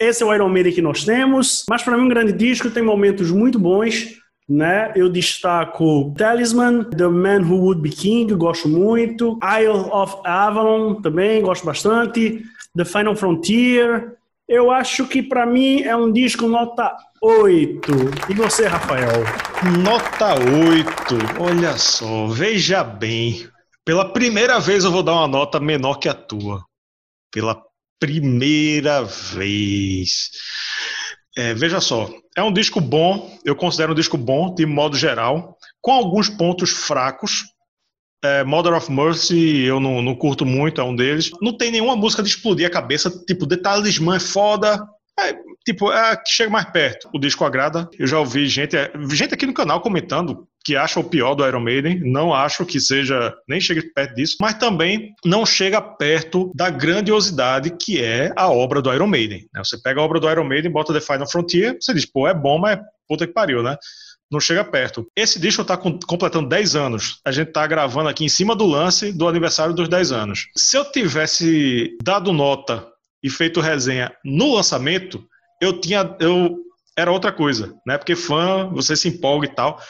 Esse 0.00 0.22
é 0.22 0.26
o 0.26 0.34
Iron 0.34 0.48
Maiden 0.48 0.72
que 0.72 0.82
nós 0.82 1.04
temos, 1.04 1.64
mas 1.68 1.82
para 1.82 1.96
mim 1.98 2.04
um 2.04 2.08
grande 2.08 2.32
disco 2.32 2.70
tem 2.70 2.82
momentos 2.82 3.30
muito 3.30 3.58
bons, 3.58 4.16
né? 4.48 4.92
Eu 4.94 5.08
destaco 5.08 6.14
Talisman, 6.16 6.84
The 6.84 7.08
Man 7.08 7.40
Who 7.40 7.56
Would 7.62 7.80
Be 7.80 7.90
King, 7.90 8.34
gosto 8.34 8.68
muito. 8.68 9.38
Isle 9.42 9.90
of 9.90 10.16
Avalon 10.24 11.00
também 11.00 11.42
gosto 11.42 11.64
bastante. 11.64 12.42
The 12.76 12.84
Final 12.84 13.16
Frontier. 13.16 14.16
Eu 14.48 14.70
acho 14.70 15.08
que 15.08 15.22
para 15.22 15.44
mim 15.44 15.82
é 15.82 15.96
um 15.96 16.12
disco 16.12 16.46
nota 16.46 16.94
8. 17.20 17.90
E 18.30 18.34
você, 18.34 18.68
Rafael? 18.68 19.24
Nota 19.82 20.34
8. 20.34 21.40
Olha 21.40 21.76
só, 21.76 22.28
veja 22.28 22.84
bem. 22.84 23.48
Pela 23.84 24.12
primeira 24.12 24.60
vez 24.60 24.84
eu 24.84 24.92
vou 24.92 25.02
dar 25.02 25.14
uma 25.14 25.26
nota 25.26 25.58
menor 25.58 25.96
que 25.96 26.08
a 26.08 26.14
tua. 26.14 26.64
Pela 27.32 27.60
primeira 27.98 29.02
vez. 29.02 30.30
É, 31.36 31.52
veja 31.52 31.80
só, 31.80 32.08
é 32.34 32.42
um 32.42 32.52
disco 32.52 32.80
bom, 32.80 33.38
eu 33.44 33.54
considero 33.54 33.92
um 33.92 33.94
disco 33.94 34.16
bom 34.16 34.54
de 34.54 34.64
modo 34.64 34.96
geral, 34.96 35.58
com 35.82 35.92
alguns 35.92 36.30
pontos 36.30 36.70
fracos, 36.70 37.44
é, 38.24 38.42
Mother 38.42 38.74
of 38.74 38.90
Mercy 38.90 39.60
eu 39.62 39.78
não, 39.78 40.02
não, 40.02 40.14
curto 40.14 40.44
muito, 40.44 40.80
é 40.80 40.84
um 40.84 40.96
deles. 40.96 41.30
Não 41.40 41.56
tem 41.56 41.70
nenhuma 41.70 41.94
música 41.94 42.22
de 42.22 42.28
explodir 42.28 42.66
a 42.66 42.70
cabeça, 42.70 43.10
tipo, 43.26 43.46
The 43.46 43.56
Talisman 43.58 44.16
é 44.16 44.20
foda. 44.20 44.82
É, 45.18 45.34
tipo, 45.64 45.92
é 45.92 46.16
que 46.16 46.30
chega 46.30 46.50
mais 46.50 46.70
perto. 46.70 47.08
O 47.14 47.18
disco 47.18 47.44
agrada. 47.44 47.88
Eu 47.98 48.06
já 48.06 48.18
ouvi 48.18 48.46
gente, 48.48 48.76
é, 48.76 48.90
gente 49.10 49.34
aqui 49.34 49.46
no 49.46 49.54
canal 49.54 49.80
comentando 49.80 50.48
que 50.66 50.74
acha 50.74 50.98
o 50.98 51.04
pior 51.04 51.36
do 51.36 51.46
Iron 51.46 51.60
Maiden. 51.60 52.00
Não 52.00 52.34
acho 52.34 52.66
que 52.66 52.80
seja, 52.80 53.32
nem 53.48 53.60
chegue 53.60 53.82
perto 53.94 54.16
disso, 54.16 54.36
mas 54.40 54.54
também 54.54 55.14
não 55.24 55.46
chega 55.46 55.80
perto 55.80 56.50
da 56.56 56.68
grandiosidade 56.68 57.70
que 57.70 58.02
é 58.02 58.32
a 58.34 58.50
obra 58.50 58.82
do 58.82 58.92
Iron 58.92 59.06
Maiden. 59.06 59.48
Né? 59.54 59.62
Você 59.64 59.80
pega 59.80 60.00
a 60.00 60.02
obra 60.02 60.18
do 60.18 60.28
Iron 60.28 60.42
Maiden, 60.42 60.72
bota 60.72 60.92
The 60.92 61.00
Final 61.00 61.30
Frontier, 61.30 61.76
você 61.80 61.94
diz, 61.94 62.04
pô, 62.04 62.26
é 62.26 62.34
bom, 62.34 62.58
mas 62.58 62.80
puta 63.06 63.28
que 63.28 63.32
pariu, 63.32 63.62
né? 63.62 63.76
não 64.28 64.40
chega 64.40 64.64
perto. 64.64 65.06
Esse 65.14 65.38
disco 65.38 65.62
está 65.62 65.76
completando 65.76 66.48
10 66.48 66.74
anos. 66.74 67.20
A 67.24 67.30
gente 67.30 67.46
está 67.46 67.64
gravando 67.64 68.08
aqui 68.08 68.24
em 68.24 68.28
cima 68.28 68.56
do 68.56 68.66
lance 68.66 69.12
do 69.12 69.28
aniversário 69.28 69.72
dos 69.72 69.88
10 69.88 70.10
anos. 70.10 70.48
Se 70.56 70.76
eu 70.76 70.84
tivesse 70.90 71.96
dado 72.02 72.32
nota 72.32 72.88
e 73.22 73.30
feito 73.30 73.60
resenha 73.60 74.12
no 74.24 74.56
lançamento, 74.56 75.24
eu 75.62 75.80
tinha. 75.80 76.16
Eu, 76.18 76.58
era 76.98 77.12
outra 77.12 77.30
coisa, 77.30 77.72
né? 77.86 77.98
Porque 77.98 78.16
fã, 78.16 78.68
você 78.72 78.96
se 78.96 79.06
empolga 79.06 79.46
e 79.46 79.54
tal. 79.54 79.80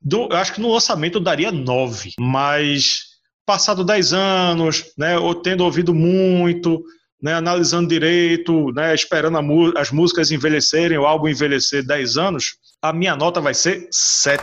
Do, 0.00 0.28
eu 0.30 0.36
acho 0.36 0.54
que 0.54 0.60
no 0.60 0.72
lançamento 0.72 1.18
eu 1.18 1.22
daria 1.22 1.50
9, 1.50 2.12
mas 2.20 3.16
passado 3.44 3.84
10 3.84 4.12
anos, 4.12 4.84
né, 4.98 5.18
ou 5.18 5.34
tendo 5.34 5.64
ouvido 5.64 5.94
muito, 5.94 6.82
né, 7.22 7.34
analisando 7.34 7.88
direito, 7.88 8.72
né, 8.72 8.94
esperando 8.94 9.38
as 9.76 9.90
músicas 9.90 10.30
envelhecerem, 10.30 10.98
o 10.98 11.06
álbum 11.06 11.28
envelhecer 11.28 11.86
10 11.86 12.16
anos, 12.16 12.56
a 12.82 12.92
minha 12.92 13.16
nota 13.16 13.40
vai 13.40 13.54
ser 13.54 13.88
7. 13.90 14.42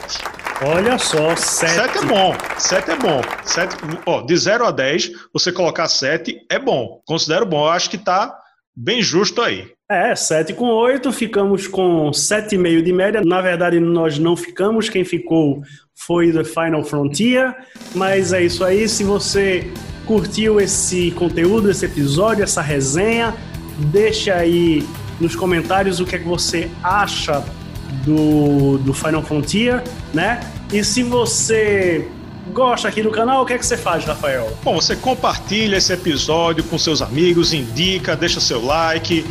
Olha 0.66 0.98
só, 0.98 1.36
7. 1.36 1.74
7 1.74 1.98
é 1.98 2.06
bom, 2.06 2.36
7 2.58 2.92
é 2.92 2.96
bom. 2.96 3.22
7, 3.44 3.76
ó, 4.06 4.22
de 4.22 4.38
0 4.38 4.66
a 4.66 4.72
10, 4.72 5.12
você 5.34 5.52
colocar 5.52 5.88
7 5.88 6.46
é 6.50 6.58
bom. 6.58 7.02
Considero 7.06 7.46
bom, 7.46 7.66
eu 7.66 7.72
acho 7.72 7.90
que 7.90 7.98
tá 7.98 8.36
bem 8.76 9.02
justo 9.02 9.42
aí. 9.42 9.72
É, 9.94 10.16
7 10.16 10.54
com 10.54 10.66
8, 10.66 11.12
ficamos 11.12 11.68
com 11.68 12.10
7,5 12.12 12.82
de 12.82 12.94
média. 12.94 13.22
Na 13.24 13.42
verdade, 13.42 13.80
nós 13.80 14.18
não 14.18 14.36
ficamos, 14.36 14.90
quem 14.90 15.04
ficou 15.04 15.62
foi 15.96 16.32
The 16.32 16.44
Final 16.44 16.84
Frontier, 16.84 17.56
mas 17.94 18.34
é 18.34 18.44
isso 18.44 18.64
aí. 18.64 18.88
Se 18.90 19.04
você 19.04 19.72
curtiu 20.06 20.60
esse 20.60 21.12
conteúdo, 21.12 21.70
esse 21.70 21.86
episódio, 21.86 22.44
essa 22.44 22.62
resenha, 22.62 23.34
deixa 23.92 24.36
aí 24.36 24.86
nos 25.20 25.36
comentários 25.36 26.00
o 26.00 26.06
que 26.06 26.16
é 26.16 26.20
que 26.20 26.28
você 26.28 26.70
acha 26.84 27.44
do, 28.04 28.78
do 28.80 28.94
Final 28.94 29.22
Frontier, 29.22 29.84
né? 30.14 30.40
E 30.72 30.84
se 30.84 31.04
você 31.04 32.08
gosta 32.52 32.88
aqui 32.88 33.02
do 33.02 33.12
canal, 33.12 33.44
o 33.44 33.46
que 33.46 33.54
é 33.54 33.58
que 33.58 33.66
você 33.66 33.78
faz, 33.78 34.04
Rafael? 34.04 34.52
Bom, 34.64 34.76
você 34.76 34.96
compartilha 34.96 35.78
esse 35.78 35.94
episódio 35.94 36.64
com 36.64 36.78
seus 36.78 37.02
amigos, 37.02 37.54
indica, 37.54 38.16
deixa 38.16 38.40
seu 38.40 38.64
like, 38.64 39.26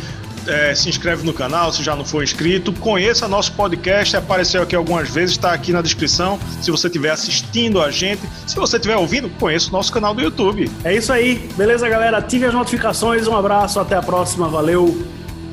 é, 0.47 0.73
se 0.75 0.89
inscreve 0.89 1.25
no 1.25 1.33
canal 1.33 1.71
se 1.71 1.83
já 1.83 1.95
não 1.95 2.05
for 2.05 2.23
inscrito. 2.23 2.73
Conheça 2.73 3.27
nosso 3.27 3.53
podcast, 3.53 4.15
apareceu 4.15 4.61
aqui 4.61 4.75
algumas 4.75 5.09
vezes, 5.09 5.31
está 5.31 5.53
aqui 5.53 5.71
na 5.71 5.81
descrição. 5.81 6.39
Se 6.61 6.71
você 6.71 6.87
estiver 6.87 7.11
assistindo 7.11 7.81
a 7.81 7.91
gente, 7.91 8.21
se 8.47 8.55
você 8.55 8.77
estiver 8.77 8.97
ouvindo, 8.97 9.29
conheça 9.39 9.69
o 9.69 9.71
nosso 9.71 9.91
canal 9.91 10.13
do 10.13 10.21
YouTube. 10.21 10.69
É 10.83 10.93
isso 10.95 11.11
aí, 11.11 11.49
beleza, 11.55 11.87
galera? 11.87 12.17
Ative 12.17 12.45
as 12.45 12.53
notificações, 12.53 13.27
um 13.27 13.35
abraço, 13.35 13.79
até 13.79 13.95
a 13.95 14.01
próxima, 14.01 14.47
valeu, 14.47 15.05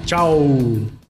tchau. 0.05 0.91